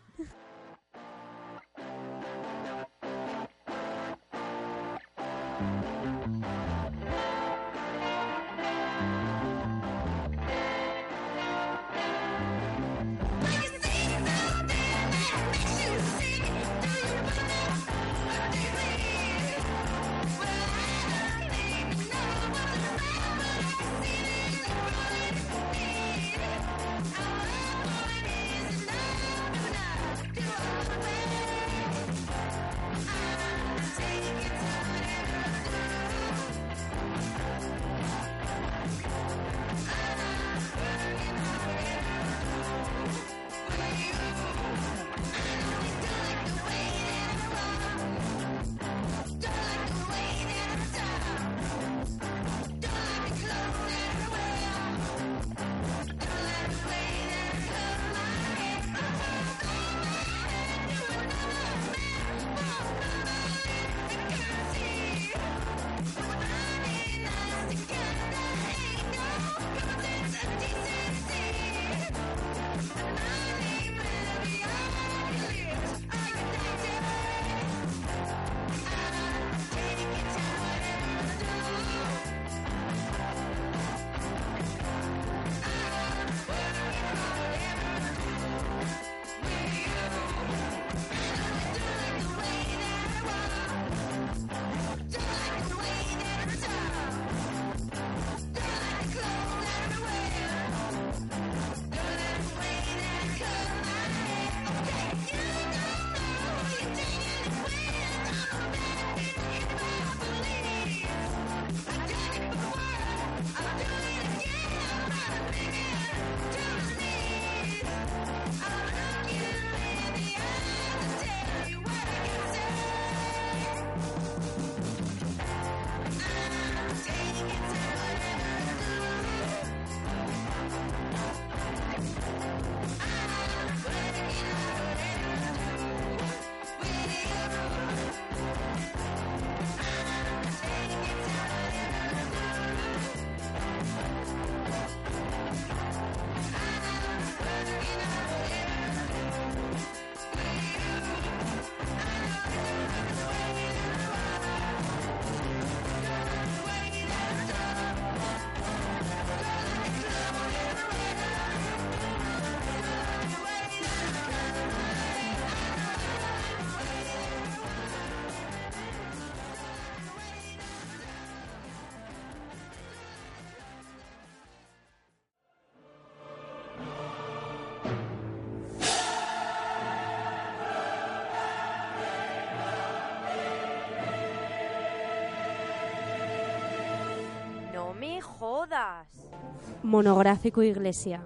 [189.91, 191.21] Monográfico Iglesia.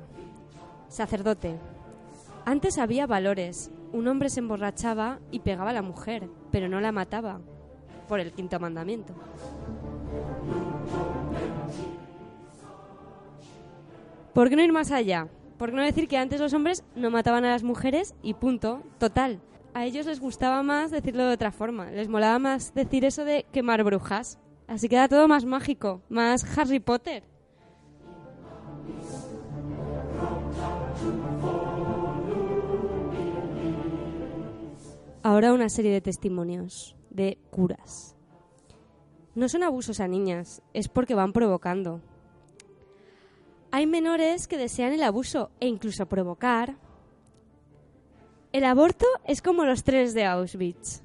[0.87, 1.55] Sacerdote.
[2.45, 3.69] Antes había valores.
[3.93, 7.41] Un hombre se emborrachaba y pegaba a la mujer, pero no la mataba,
[8.07, 9.13] por el quinto mandamiento.
[14.33, 15.27] ¿Por qué no ir más allá?
[15.59, 18.81] ¿Por qué no decir que antes los hombres no mataban a las mujeres y punto?
[18.97, 19.41] Total.
[19.75, 21.91] A ellos les gustaba más decirlo de otra forma.
[21.91, 24.39] Les molaba más decir eso de quemar brujas.
[24.65, 27.34] Así queda todo más mágico, más Harry Potter.
[35.25, 38.15] Ahora una serie de testimonios de curas.
[39.33, 41.99] No son abusos a niñas, es porque van provocando.
[43.71, 46.77] Hay menores que desean el abuso e incluso provocar.
[48.51, 51.01] El aborto es como los trenes de Auschwitz.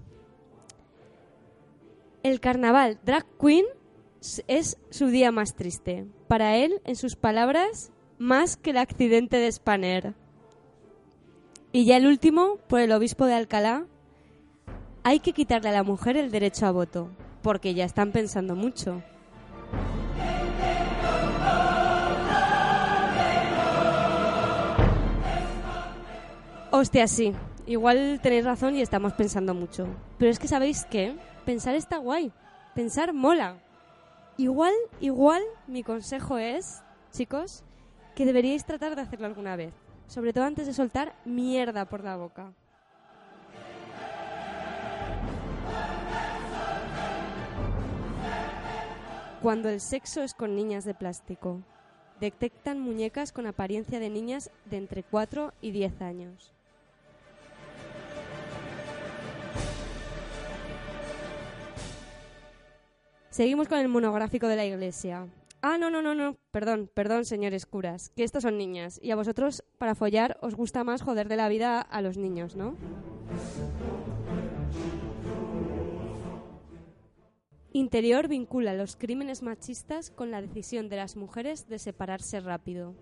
[2.22, 3.64] El carnaval drag queen
[4.48, 6.06] es su día más triste.
[6.28, 10.14] Para él, en sus palabras, más que el accidente de Spanner.
[11.72, 13.86] Y ya el último, por el obispo de Alcalá,
[15.02, 17.10] hay que quitarle a la mujer el derecho a voto,
[17.42, 19.02] porque ya están pensando mucho.
[26.70, 27.34] Hostia, sí.
[27.66, 29.86] Igual tenéis razón y estamos pensando mucho.
[30.18, 31.16] Pero es que sabéis qué?
[31.44, 32.32] Pensar está guay.
[32.74, 33.56] Pensar mola.
[34.36, 36.82] Igual, igual, mi consejo es,
[37.12, 37.64] chicos,
[38.14, 39.74] que deberíais tratar de hacerlo alguna vez.
[40.06, 42.52] Sobre todo antes de soltar mierda por la boca.
[49.42, 51.62] Cuando el sexo es con niñas de plástico.
[52.20, 56.52] Detectan muñecas con apariencia de niñas de entre 4 y 10 años.
[63.30, 65.26] Seguimos con el monográfico de la iglesia.
[65.62, 66.36] Ah, no, no, no, no.
[66.50, 68.10] Perdón, perdón, señores curas.
[68.10, 69.00] Que estos son niñas.
[69.02, 72.56] Y a vosotros, para follar, os gusta más joder de la vida a los niños,
[72.56, 72.76] ¿no?
[77.72, 82.94] Interior vincula los crímenes machistas con la decisión de las mujeres de separarse rápido.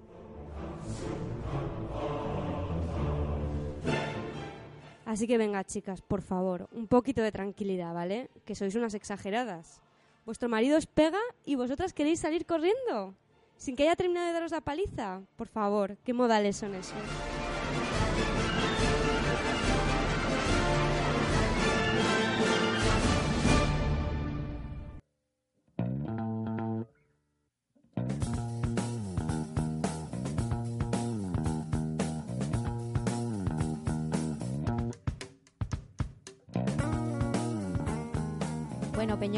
[5.06, 8.28] Así que venga, chicas, por favor, un poquito de tranquilidad, ¿vale?
[8.44, 9.80] Que sois unas exageradas.
[10.26, 13.14] Vuestro marido os pega y vosotras queréis salir corriendo.
[13.56, 15.22] Sin que haya terminado de daros la paliza.
[15.36, 16.92] Por favor, ¿qué modales son esos?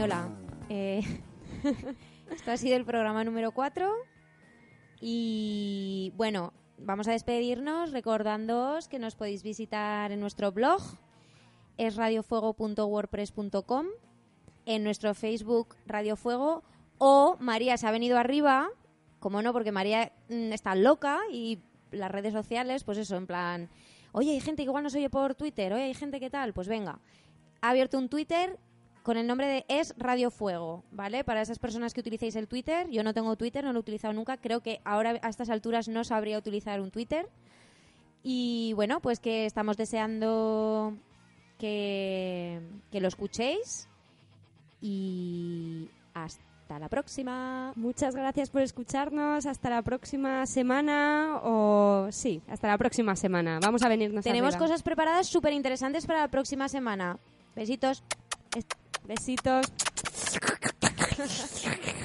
[0.00, 0.28] Bueno, Peñola,
[0.70, 1.02] eh,
[2.30, 3.92] esto ha sido el programa número 4
[4.98, 10.80] y bueno, vamos a despedirnos recordándoos que nos podéis visitar en nuestro blog
[11.76, 13.86] es radiofuego.wordpress.com
[14.64, 16.62] en nuestro Facebook Radio Fuego
[16.96, 18.70] o María se ha venido arriba,
[19.18, 21.58] como no, porque María mm, está loca y
[21.90, 23.68] las redes sociales, pues eso, en plan,
[24.12, 26.68] oye, hay gente que igual nos oye por Twitter, oye, hay gente que tal, pues
[26.68, 27.00] venga.
[27.60, 28.58] Ha abierto un Twitter
[29.10, 31.24] con el nombre de Es Radio Fuego, ¿vale?
[31.24, 34.14] Para esas personas que utilicéis el Twitter, yo no tengo Twitter, no lo he utilizado
[34.14, 37.28] nunca, creo que ahora a estas alturas no sabría utilizar un Twitter.
[38.22, 40.94] Y bueno, pues que estamos deseando
[41.58, 42.60] que,
[42.92, 43.88] que lo escuchéis
[44.80, 47.72] y hasta la próxima.
[47.74, 49.44] Muchas gracias por escucharnos.
[49.44, 51.40] Hasta la próxima semana.
[51.42, 53.58] O sí, hasta la próxima semana.
[53.60, 54.68] Vamos a venirnos Tenemos arriba.
[54.68, 57.18] cosas preparadas súper interesantes para la próxima semana.
[57.56, 58.04] Besitos.
[59.06, 59.66] Besitos.